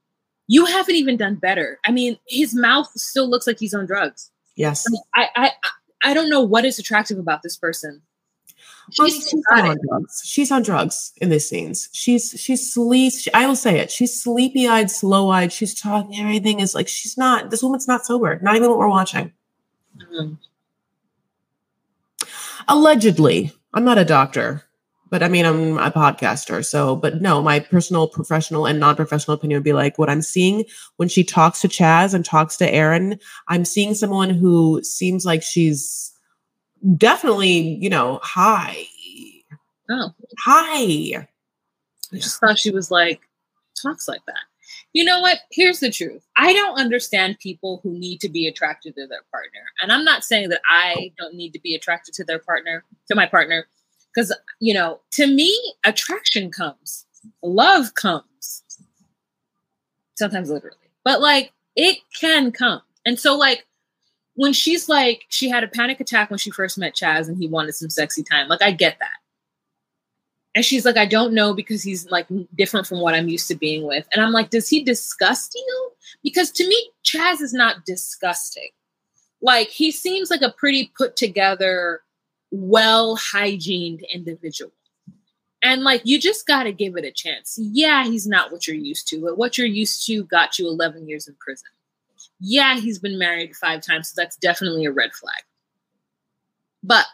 [0.47, 1.79] you haven't even done better.
[1.87, 4.31] I mean, his mouth still looks like he's on drugs.
[4.55, 4.87] Yes.
[5.15, 5.51] I I
[6.03, 8.03] I don't know what is attractive about this person.
[8.99, 10.23] Well, she's, she's on drugs.
[10.25, 11.89] She's on drugs in these scenes.
[11.93, 13.13] She's she's sleep.
[13.13, 13.91] She, I will say it.
[13.91, 15.53] She's sleepy eyed, slow eyed.
[15.53, 16.17] She's talking.
[16.17, 17.51] Everything is like she's not.
[17.51, 18.39] This woman's not sober.
[18.41, 19.33] Not even what we're watching.
[19.99, 20.35] Mm-hmm.
[22.69, 24.63] Allegedly, I'm not a doctor,
[25.17, 26.63] but I mean, I'm a podcaster.
[26.63, 30.21] So, but no, my personal, professional, and non professional opinion would be like what I'm
[30.21, 33.19] seeing when she talks to Chazz and talks to Aaron.
[33.49, 36.13] I'm seeing someone who seems like she's
[36.99, 38.85] definitely, you know, high.
[39.89, 41.27] Oh, high.
[42.13, 43.23] I just thought she was like,
[43.83, 44.45] talks like that.
[44.93, 45.39] You know what?
[45.51, 46.27] Here's the truth.
[46.37, 49.61] I don't understand people who need to be attracted to their partner.
[49.81, 53.15] And I'm not saying that I don't need to be attracted to their partner, to
[53.15, 53.67] my partner,
[54.17, 55.55] because, you know, to me,
[55.85, 57.07] attraction comes,
[57.43, 58.63] love comes.
[60.17, 62.81] Sometimes literally, but like it can come.
[63.05, 63.67] And so, like,
[64.35, 67.47] when she's like, she had a panic attack when she first met Chazz and he
[67.47, 69.11] wanted some sexy time, like, I get that.
[70.55, 73.55] And she's like, I don't know because he's like different from what I'm used to
[73.55, 74.09] being with.
[74.13, 75.91] And I'm like, does he disgust you?
[76.23, 78.71] Because to me, Chazz is not disgusting.
[79.43, 82.01] Like, he seems like a pretty put together,
[82.51, 84.73] well hygiened individual.
[85.63, 87.59] And like, you just got to give it a chance.
[87.61, 91.09] Yeah, he's not what you're used to, but what you're used to got you 11
[91.09, 91.69] years in prison.
[92.39, 95.43] Yeah, he's been married five times, so that's definitely a red flag.
[96.83, 97.07] But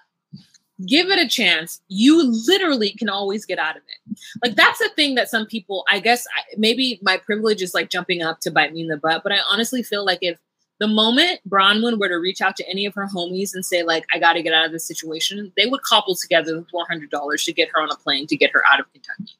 [0.86, 4.90] give it a chance you literally can always get out of it like that's the
[4.96, 8.50] thing that some people i guess I, maybe my privilege is like jumping up to
[8.50, 10.38] bite me in the butt but i honestly feel like if
[10.82, 14.04] the moment bronwyn were to reach out to any of her homies and say like
[14.12, 17.68] i gotta get out of this situation they would cobble together the $400 to get
[17.72, 19.36] her on a plane to get her out of kentucky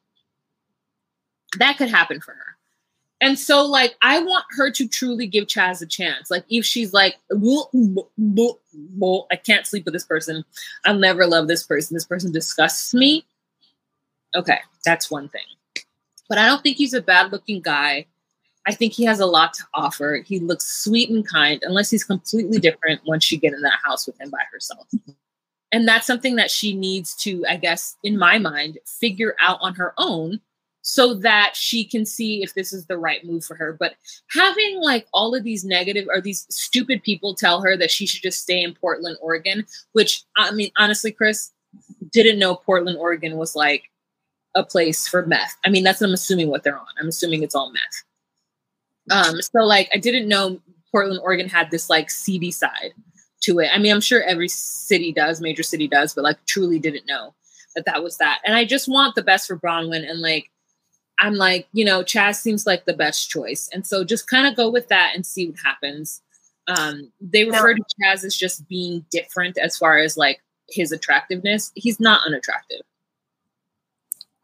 [1.58, 2.56] that could happen for her
[3.22, 6.28] and so, like, I want her to truly give Chazz a chance.
[6.28, 7.36] Like, if she's like, I
[9.36, 10.44] can't sleep with this person,
[10.84, 13.24] I'll never love this person, this person disgusts me.
[14.34, 15.44] Okay, that's one thing.
[16.28, 18.06] But I don't think he's a bad looking guy.
[18.66, 20.22] I think he has a lot to offer.
[20.24, 24.06] He looks sweet and kind, unless he's completely different once she get in that house
[24.06, 24.86] with him by herself.
[25.72, 29.74] And that's something that she needs to, I guess, in my mind, figure out on
[29.74, 30.40] her own
[30.82, 33.72] so that she can see if this is the right move for her.
[33.72, 33.94] But
[34.30, 38.22] having like all of these negative or these stupid people tell her that she should
[38.22, 41.52] just stay in Portland, Oregon, which I mean, honestly, Chris
[42.10, 43.84] didn't know Portland, Oregon was like
[44.54, 45.56] a place for meth.
[45.64, 46.86] I mean, that's I'm assuming what they're on.
[47.00, 48.02] I'm assuming it's all meth.
[49.10, 52.92] Um, so like I didn't know Portland, Oregon had this like seedy side
[53.42, 53.70] to it.
[53.72, 57.34] I mean, I'm sure every city does, major city does, but like truly didn't know
[57.74, 58.40] that that was that.
[58.44, 60.50] And I just want the best for Bronwyn and like
[61.18, 63.68] I'm like, you know, Chazz seems like the best choice.
[63.72, 66.20] And so just kind of go with that and see what happens.
[66.66, 71.70] Um, they refer to Chazz as just being different as far as like his attractiveness.
[71.74, 72.80] He's not unattractive.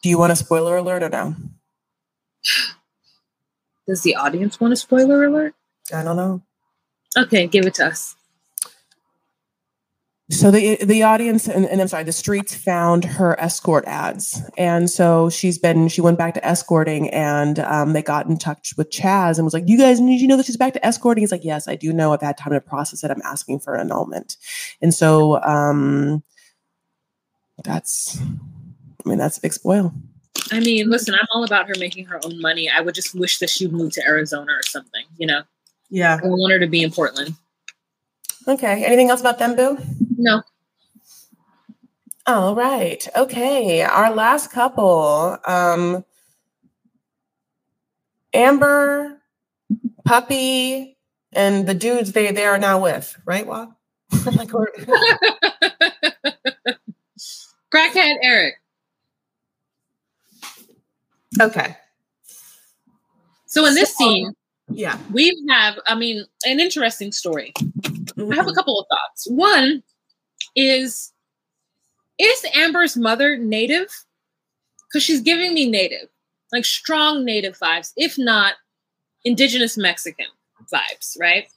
[0.03, 1.35] Do you want a spoiler alert or no?
[3.89, 5.55] Does the audience want a spoiler alert?
[5.93, 6.43] I don't know.
[7.17, 8.15] Okay, give it to us
[10.31, 14.91] so the the audience and, and, I'm sorry, the streets found her escort ads, and
[14.91, 18.91] so she's been she went back to escorting, and um, they got in touch with
[18.91, 21.33] Chazz and was like, "You guys, did you know that she's back to escorting?" He's
[21.33, 22.13] like, "Yes, I do know.
[22.13, 23.11] I've had time to process it.
[23.11, 24.37] I'm asking for an annulment,"
[24.83, 26.23] and so um,
[27.65, 29.95] that's, I mean, that's a big spoil.
[30.53, 32.69] I mean, listen, I'm all about her making her own money.
[32.71, 35.43] I would just wish that she would move to Arizona or something, you know.
[35.91, 37.35] Yeah, I want her to be in Portland.
[38.47, 38.85] Okay.
[38.85, 39.79] Anything else about them, Boo?
[40.17, 40.43] No.
[42.27, 43.07] All right.
[43.17, 43.83] Okay.
[43.83, 45.39] Our last couple.
[45.47, 46.05] Um
[48.35, 49.23] Amber,
[50.05, 50.99] Puppy,
[51.33, 53.69] and the dudes they they are now with, right, Wa?
[54.33, 54.49] like
[57.73, 58.55] Crackhead Eric.
[61.41, 61.77] Okay.
[63.47, 64.33] So in this scene,
[64.69, 67.53] yeah, we have, I mean, an interesting story.
[67.57, 68.33] Mm-hmm.
[68.33, 69.27] I have a couple of thoughts.
[69.31, 69.83] One
[70.55, 71.13] is
[72.19, 73.89] is Amber's mother native?
[74.89, 76.09] Because she's giving me native,
[76.53, 78.55] like strong native vibes, if not
[79.25, 80.27] indigenous Mexican
[80.73, 81.49] vibes, right?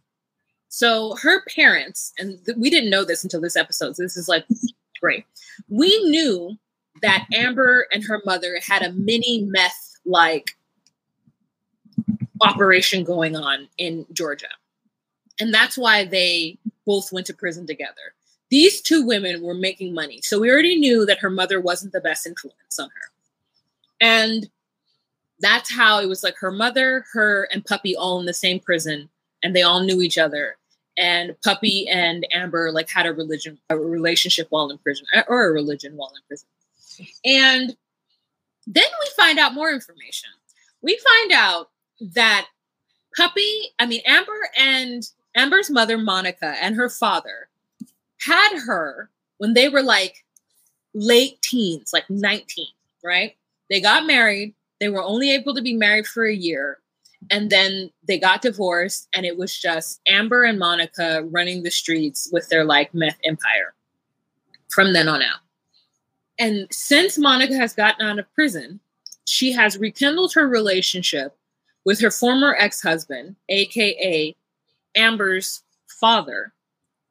[0.69, 3.95] So her parents, and th- we didn't know this until this episode.
[3.95, 4.45] So this is like
[5.01, 5.25] great.
[5.69, 6.57] We knew
[7.01, 10.57] that Amber and her mother had a mini meth like
[12.41, 14.47] operation going on in Georgia.
[15.39, 18.13] And that's why they both went to prison together.
[18.49, 20.19] These two women were making money.
[20.21, 23.11] So we already knew that her mother wasn't the best influence on her.
[24.01, 24.49] And
[25.39, 29.09] that's how it was like her mother, her, and Puppy all in the same prison,
[29.41, 30.57] and they all knew each other.
[30.97, 35.51] And Puppy and Amber like had a religion, a relationship while in prison, or a
[35.51, 36.47] religion while in prison.
[37.25, 37.75] And
[38.67, 40.29] then we find out more information.
[40.81, 41.69] We find out
[42.13, 42.47] that
[43.15, 45.03] Puppy, I mean, Amber and
[45.35, 47.49] Amber's mother, Monica, and her father
[48.21, 50.23] had her when they were like
[50.93, 52.67] late teens, like 19,
[53.03, 53.35] right?
[53.69, 54.53] They got married.
[54.79, 56.79] They were only able to be married for a year.
[57.29, 62.27] And then they got divorced, and it was just Amber and Monica running the streets
[62.31, 63.73] with their like meth empire
[64.69, 65.39] from then on out.
[66.39, 68.79] And since Monica has gotten out of prison,
[69.25, 71.37] she has rekindled her relationship
[71.85, 74.35] with her former ex husband, AKA
[74.95, 75.63] Amber's
[75.99, 76.53] father.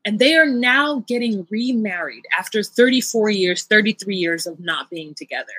[0.05, 5.53] And they are now getting remarried after 34 years, 33 years of not being together.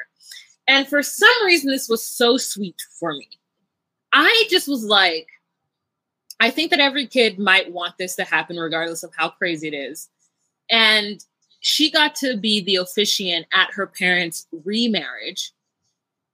[0.68, 3.28] And for some reason, this was so sweet for me.
[4.14, 5.28] I just was like,
[6.40, 9.74] I think that every kid might want this to happen, regardless of how crazy it
[9.74, 10.10] is.
[10.70, 11.24] And
[11.62, 15.54] she got to be the officiant at her parents' remarriage.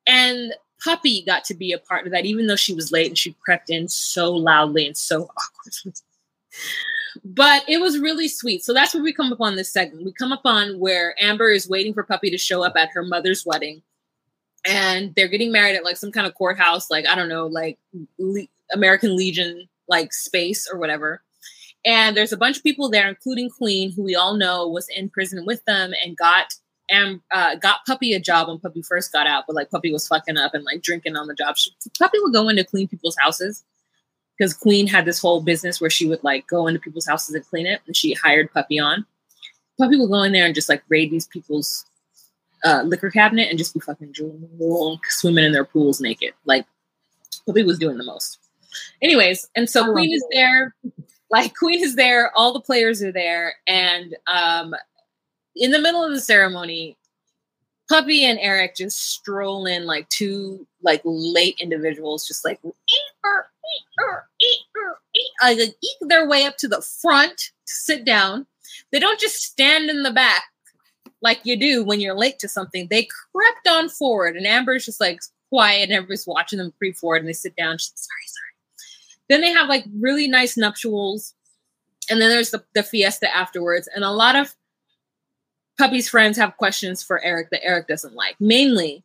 [0.07, 0.53] And
[0.83, 3.35] Puppy got to be a part of that, even though she was late and she
[3.43, 6.01] crept in so loudly and so awkwardly.
[7.25, 8.63] but it was really sweet.
[8.63, 10.05] So that's where we come upon this segment.
[10.05, 13.45] We come upon where Amber is waiting for Puppy to show up at her mother's
[13.45, 13.81] wedding.
[14.65, 17.77] And they're getting married at like some kind of courthouse, like, I don't know, like
[18.17, 21.21] Le- American Legion, like space or whatever.
[21.85, 25.09] And there's a bunch of people there, including Queen, who we all know was in
[25.09, 26.53] prison with them and got
[26.89, 30.07] and uh, got Puppy a job when Puppy first got out, but like Puppy was
[30.07, 31.57] fucking up and like drinking on the job.
[31.57, 33.63] She, Puppy would go into clean people's houses
[34.37, 37.45] because Queen had this whole business where she would like go into people's houses and
[37.45, 39.05] clean it, and she hired Puppy on.
[39.79, 41.85] Puppy would go in there and just like raid these people's
[42.63, 46.33] uh, liquor cabinet and just be fucking drunk, swimming in their pools naked.
[46.45, 46.65] Like
[47.45, 48.39] Puppy was doing the most.
[49.01, 50.75] Anyways, and so Queen is there.
[51.29, 54.73] Like Queen is there, all the players are there, and um,
[55.55, 56.97] in the middle of the ceremony,
[57.89, 62.59] Puppy and Eric just stroll in like two like late individuals, just like
[65.43, 65.57] like
[66.01, 68.45] their way up to the front to sit down.
[68.91, 70.43] They don't just stand in the back
[71.21, 72.87] like you do when you're late to something.
[72.89, 75.19] They crept on forward, and Amber's just like
[75.49, 77.77] quiet, and everybody's watching them creep forward, and they sit down.
[77.77, 78.46] She's like, sorry, sorry.
[79.29, 81.33] Then they have like really nice nuptials,
[82.09, 84.55] and then there's the, the fiesta afterwards, and a lot of
[85.77, 88.35] Puppy's friends have questions for Eric that Eric doesn't like.
[88.39, 89.03] Mainly,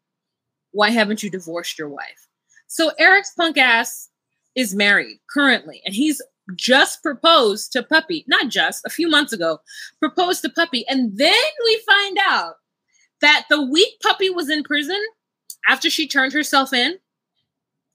[0.70, 2.28] why haven't you divorced your wife?
[2.66, 4.08] So Eric's punk ass
[4.54, 6.22] is married currently, and he's
[6.56, 9.60] just proposed to Puppy, not just a few months ago,
[10.00, 10.84] proposed to Puppy.
[10.88, 11.32] And then
[11.64, 12.54] we find out
[13.20, 15.00] that the week Puppy was in prison,
[15.68, 16.98] after she turned herself in,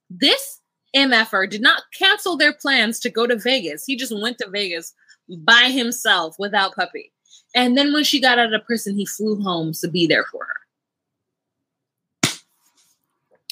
[0.10, 0.62] this
[0.98, 3.86] MFR did not cancel their plans to go to Vegas.
[3.86, 4.94] He just went to Vegas
[5.30, 7.12] by himself without Puppy.
[7.56, 10.46] And then when she got out of prison, he flew home to be there for
[10.46, 10.54] her.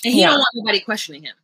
[0.03, 0.29] And he yeah.
[0.29, 1.35] don't want nobody questioning him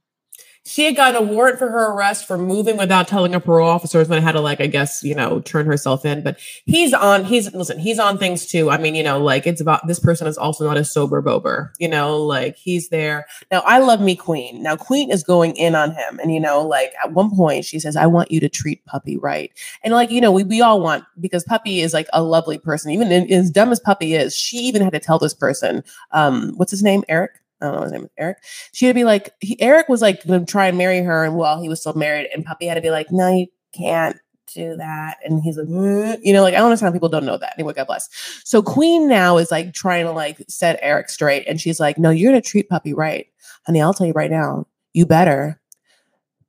[0.65, 4.09] she had gotten a warrant for her arrest for moving without telling her parole officers
[4.09, 7.51] and had to like i guess you know turn herself in but he's on he's
[7.53, 8.69] listen he's on things too.
[8.69, 11.71] I mean you know like it's about this person is also not a sober bober
[11.79, 13.25] you know like he's there.
[13.51, 14.61] Now i love me queen.
[14.61, 17.79] Now queen is going in on him and you know like at one point she
[17.79, 19.51] says i want you to treat puppy right.
[19.83, 22.91] And like you know we, we all want because puppy is like a lovely person.
[22.91, 26.53] Even in, as dumb as puppy is she even had to tell this person um
[26.57, 27.03] what's his name?
[27.09, 28.37] Eric I don't know his name, Eric.
[28.71, 31.23] She had to be like, he, Eric was like going to try and marry her,
[31.23, 34.17] and while he was still married, and Puppy had to be like, no, you can't
[34.53, 35.17] do that.
[35.23, 36.17] And he's like, mm.
[36.21, 37.53] you know, like I don't understand how people don't know that.
[37.57, 38.09] Anyway, God bless.
[38.43, 42.09] So Queen now is like trying to like set Eric straight, and she's like, no,
[42.09, 43.27] you're gonna treat Puppy right,
[43.65, 43.81] honey.
[43.81, 45.61] I'll tell you right now, you better,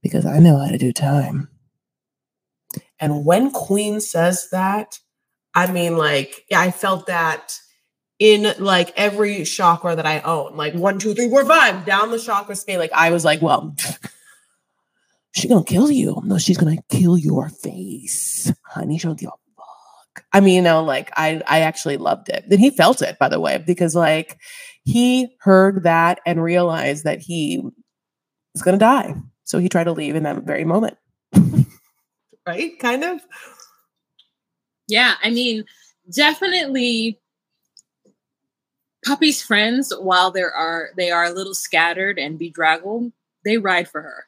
[0.02, 1.48] because I know how to do time.
[2.98, 4.98] And when Queen says that,
[5.54, 7.58] I mean, like, yeah, I felt that
[8.22, 12.20] in like every chakra that I own, like one, two, three, four, five, down the
[12.20, 12.78] chakra scale.
[12.78, 13.74] Like I was like, well,
[15.34, 16.22] she's gonna kill you.
[16.24, 18.96] No, she's gonna kill your face, honey.
[18.96, 20.24] She don't give a fuck.
[20.32, 22.44] I mean, you know, like I I actually loved it.
[22.48, 24.38] And he felt it, by the way, because like
[24.84, 27.60] he heard that and realized that he
[28.54, 29.16] was gonna die.
[29.42, 30.96] So he tried to leave in that very moment.
[32.46, 32.78] right?
[32.78, 33.20] Kind of.
[34.86, 35.64] Yeah, I mean,
[36.14, 37.18] definitely
[39.04, 43.12] puppy's friends while there are they are a little scattered and bedraggled
[43.44, 44.26] they ride for her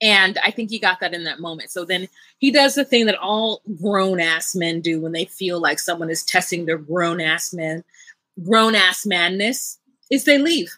[0.00, 2.08] and i think he got that in that moment so then
[2.38, 6.10] he does the thing that all grown ass men do when they feel like someone
[6.10, 7.84] is testing their grown ass men
[8.44, 9.78] grown ass madness
[10.10, 10.76] is they leave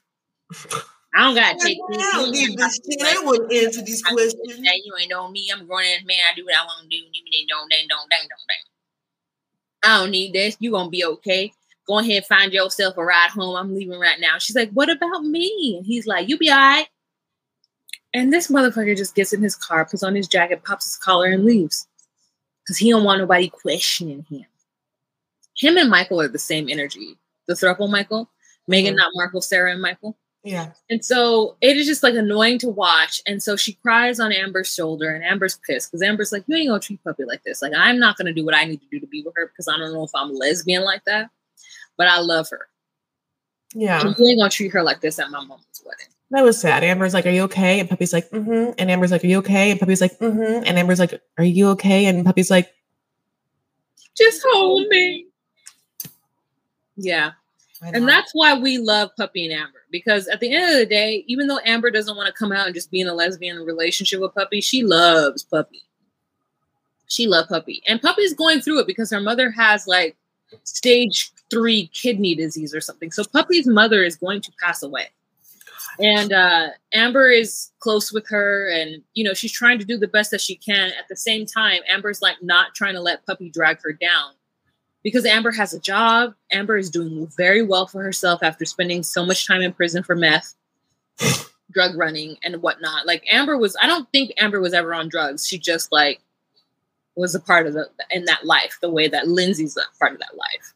[1.14, 3.02] I don't gotta take I don't this shit.
[3.02, 4.34] I wouldn't answer these questions.
[4.46, 5.50] You ain't know me.
[5.52, 6.16] I'm a grown ass man.
[6.30, 7.04] I do what I want to do.
[7.12, 9.92] They don't, don't, don't, they don't.
[9.92, 10.56] I don't need this.
[10.58, 11.52] You gonna be okay
[11.86, 13.56] go ahead and find yourself a ride home.
[13.56, 14.38] I'm leaving right now.
[14.38, 15.74] She's like, what about me?
[15.76, 16.86] And he's like, you be all right.
[18.14, 21.26] And this motherfucker just gets in his car, puts on his jacket, pops his collar,
[21.26, 21.86] and leaves.
[22.62, 24.44] Because he don't want nobody questioning him.
[25.56, 27.16] Him and Michael are the same energy.
[27.48, 28.30] The throuple Michael,
[28.68, 28.98] Megan, mm-hmm.
[28.98, 30.16] not Markle, Sarah, and Michael.
[30.44, 30.72] Yeah.
[30.90, 33.20] And so it is just like annoying to watch.
[33.26, 36.68] And so she cries on Amber's shoulder, and Amber's pissed because Amber's like, You ain't
[36.68, 37.62] gonna treat puppy like this.
[37.62, 39.68] Like, I'm not gonna do what I need to do to be with her because
[39.68, 41.30] I don't know if I'm lesbian like that
[41.96, 42.68] but I love her.
[43.74, 44.00] Yeah.
[44.00, 46.06] I'm really gonna treat her like this at my mom's wedding.
[46.30, 46.82] That was sad.
[46.82, 47.78] Amber's like, Are you okay?
[47.80, 48.72] And Puppy's like, mm-hmm.
[48.78, 49.70] And Amber's like, Are you okay?
[49.70, 50.64] And Puppy's like, mm-hmm.
[50.66, 52.06] And Amber's like, Are you okay?
[52.06, 52.72] And Puppy's like,
[54.16, 55.26] Just hold me.
[56.96, 57.32] Yeah.
[57.82, 61.24] And that's why we love Puppy and Amber because at the end of the day,
[61.26, 64.20] even though Amber doesn't want to come out and just be in a lesbian relationship
[64.20, 65.82] with Puppy, she loves Puppy.
[67.08, 67.82] She loves Puppy.
[67.86, 70.16] And Puppy's going through it because her mother has like
[70.64, 73.12] stage three kidney disease or something.
[73.12, 75.08] So Puppy's mother is going to pass away.
[76.00, 80.08] And uh, Amber is close with her, and you know she's trying to do the
[80.08, 80.88] best that she can.
[80.98, 84.32] At the same time, Amber's like not trying to let Puppy drag her down
[85.02, 86.32] because Amber has a job.
[86.50, 90.16] Amber is doing very well for herself after spending so much time in prison for
[90.16, 90.54] meth,
[91.70, 93.04] drug running, and whatnot.
[93.06, 95.46] Like Amber was, I don't think Amber was ever on drugs.
[95.46, 96.22] She just like
[97.16, 100.20] was a part of the in that life, the way that Lindsay's a part of
[100.20, 100.72] that life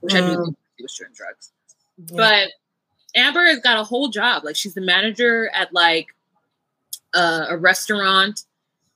[0.00, 0.18] which mm.
[0.18, 1.52] I do think he was doing drugs.
[1.98, 2.16] Yeah.
[2.16, 2.48] But
[3.14, 4.44] Amber has got a whole job.
[4.44, 6.08] Like she's the manager at like
[7.14, 8.44] uh, a restaurant,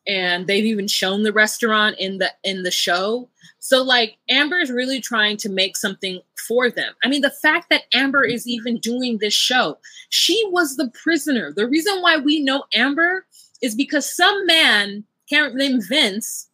[0.07, 3.29] and they've even shown the restaurant in the in the show.
[3.59, 6.93] So like Amber is really trying to make something for them.
[7.05, 9.79] I mean, the fact that Amber is even doing this show,
[10.11, 11.53] she was the prisoner.
[11.53, 13.25] The reason why we know Amber
[13.63, 16.49] is because some man, can't name Vince,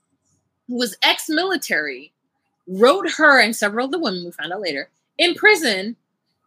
[0.66, 2.12] who was ex-military,
[2.68, 5.96] wrote her and several of the women we found out later in prison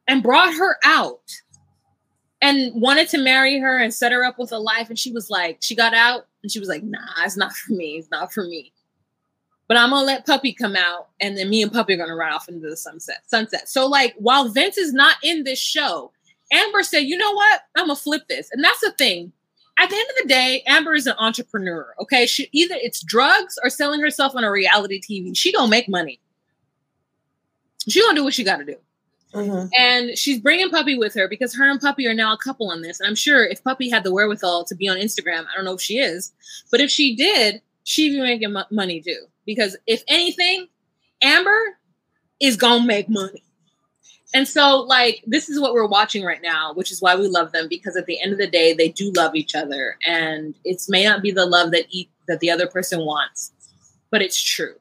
[0.08, 1.42] and brought her out
[2.42, 4.90] and wanted to marry her and set her up with a life.
[4.90, 7.74] And she was like, she got out and she was like, nah, it's not for
[7.74, 7.98] me.
[7.98, 8.72] It's not for me.
[9.68, 12.34] But I'm gonna let Puppy come out, and then me and Puppy are gonna ride
[12.34, 13.22] off into the sunset.
[13.28, 13.70] Sunset.
[13.70, 16.12] So, like, while Vince is not in this show,
[16.52, 17.62] Amber said, "You know what?
[17.78, 19.32] I'm gonna flip this." And that's the thing
[19.80, 21.94] at the end of the day, Amber is an entrepreneur.
[22.00, 25.36] Okay, she either it's drugs or selling herself on a reality TV.
[25.36, 26.20] She don't make money.
[27.88, 28.76] She gonna do what she got to do.
[29.34, 29.68] Mm-hmm.
[29.78, 32.82] And she's bringing Puppy with her because her and Puppy are now a couple on
[32.82, 33.00] this.
[33.00, 35.74] And I'm sure if Puppy had the wherewithal to be on Instagram, I don't know
[35.74, 36.34] if she is,
[36.70, 39.26] but if she did, she'd be making money too.
[39.46, 40.68] Because if anything,
[41.22, 41.78] Amber
[42.40, 43.44] is gonna make money.
[44.34, 47.52] And so, like, this is what we're watching right now, which is why we love
[47.52, 50.82] them because at the end of the day, they do love each other, and it
[50.88, 53.52] may not be the love that eat, that the other person wants,
[54.10, 54.76] but it's true.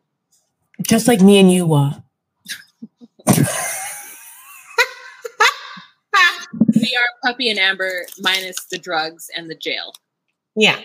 [0.83, 1.91] Just like me and you were.
[3.27, 3.45] we
[6.97, 9.93] are Puppy and Amber minus the drugs and the jail.
[10.55, 10.81] Yeah,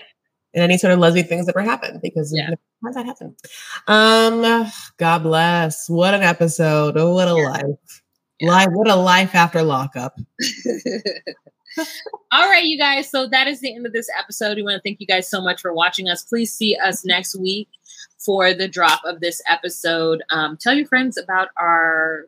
[0.54, 2.50] and any sort of lesbian things that ever happen because yeah.
[2.82, 3.36] how does that happen?
[3.86, 5.88] Um, God bless.
[5.88, 6.96] What an episode!
[6.96, 7.48] Oh, what a yeah.
[7.48, 8.02] life.
[8.40, 8.50] Yeah.
[8.50, 10.18] Life, what a life after lockup.
[12.32, 13.10] All right, you guys.
[13.10, 14.56] So that is the end of this episode.
[14.56, 16.22] We want to thank you guys so much for watching us.
[16.22, 17.68] Please see us next week
[18.18, 20.22] for the drop of this episode.
[20.30, 22.26] Um, tell your friends about our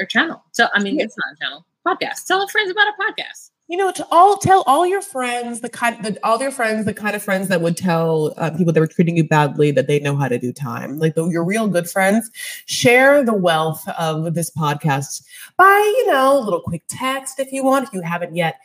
[0.00, 0.42] our channel.
[0.52, 1.04] So I mean, yeah.
[1.04, 2.26] it's not a channel podcast.
[2.26, 5.70] Tell our friends about our podcast you know, to all tell all your friends the
[5.70, 8.80] kind, the, all your friends, the kind of friends that would tell uh, people that
[8.80, 11.66] were treating you badly that they know how to do time, like the, your real
[11.68, 12.30] good friends.
[12.66, 15.24] Share the wealth of this podcast
[15.56, 17.88] by, you know, a little quick text if you want.
[17.88, 18.56] If you haven't yet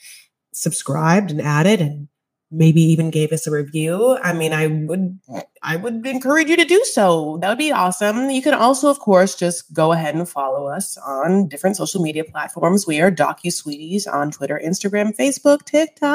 [0.52, 2.10] subscribed and added and
[2.52, 4.18] maybe even gave us a review.
[4.24, 5.20] I mean i would
[5.62, 7.38] i would encourage you to do so.
[7.41, 8.30] That would be awesome.
[8.30, 12.24] You can also of course just go ahead and follow us on different social media
[12.24, 12.88] platforms.
[12.88, 16.10] We are docu sweeties on twitter instagram facebook tiktok.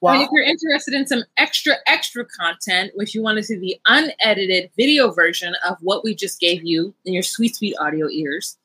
[0.00, 0.14] Wow.
[0.14, 3.78] And if you're interested in some extra, extra content, if you want to see the
[3.86, 8.56] unedited video version of what we just gave you in your sweet, sweet audio ears,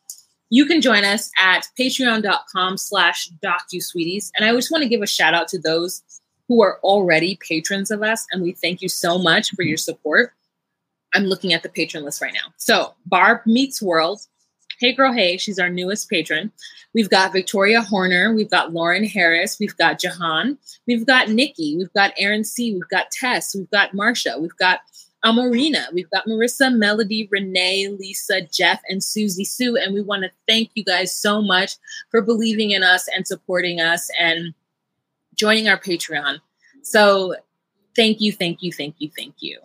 [0.49, 4.31] you can join us at patreon.com slash docusweeties.
[4.35, 6.03] And I just want to give a shout out to those
[6.47, 8.25] who are already patrons of us.
[8.31, 10.33] And we thank you so much for your support.
[11.13, 12.53] I'm looking at the patron list right now.
[12.57, 14.21] So Barb Meets World,
[14.79, 16.51] Hey Girl Hey, she's our newest patron.
[16.93, 21.91] We've got Victoria Horner, we've got Lauren Harris, we've got Jahan, we've got Nikki, we've
[21.93, 24.79] got Aaron C, we've got Tess, we've got Marsha, we've got
[25.25, 29.75] Amarina, we've got Marissa, Melody, Renee, Lisa, Jeff, and Susie Sue.
[29.75, 31.73] And we want to thank you guys so much
[32.11, 34.53] for believing in us and supporting us and
[35.33, 36.39] joining our Patreon.
[36.83, 37.35] So
[37.95, 39.59] thank you, thank you, thank you, thank you.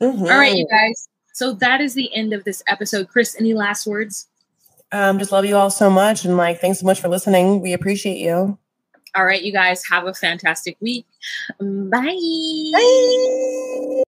[0.00, 0.22] Mm-hmm.
[0.22, 1.08] All right, you guys.
[1.34, 3.08] So that is the end of this episode.
[3.08, 4.28] Chris, any last words?
[4.92, 6.24] Um, just love you all so much.
[6.24, 7.60] And like, thanks so much for listening.
[7.60, 8.58] We appreciate you.
[9.14, 11.06] All right, you guys have a fantastic week.
[11.60, 12.16] Bye.
[12.72, 14.02] Bye.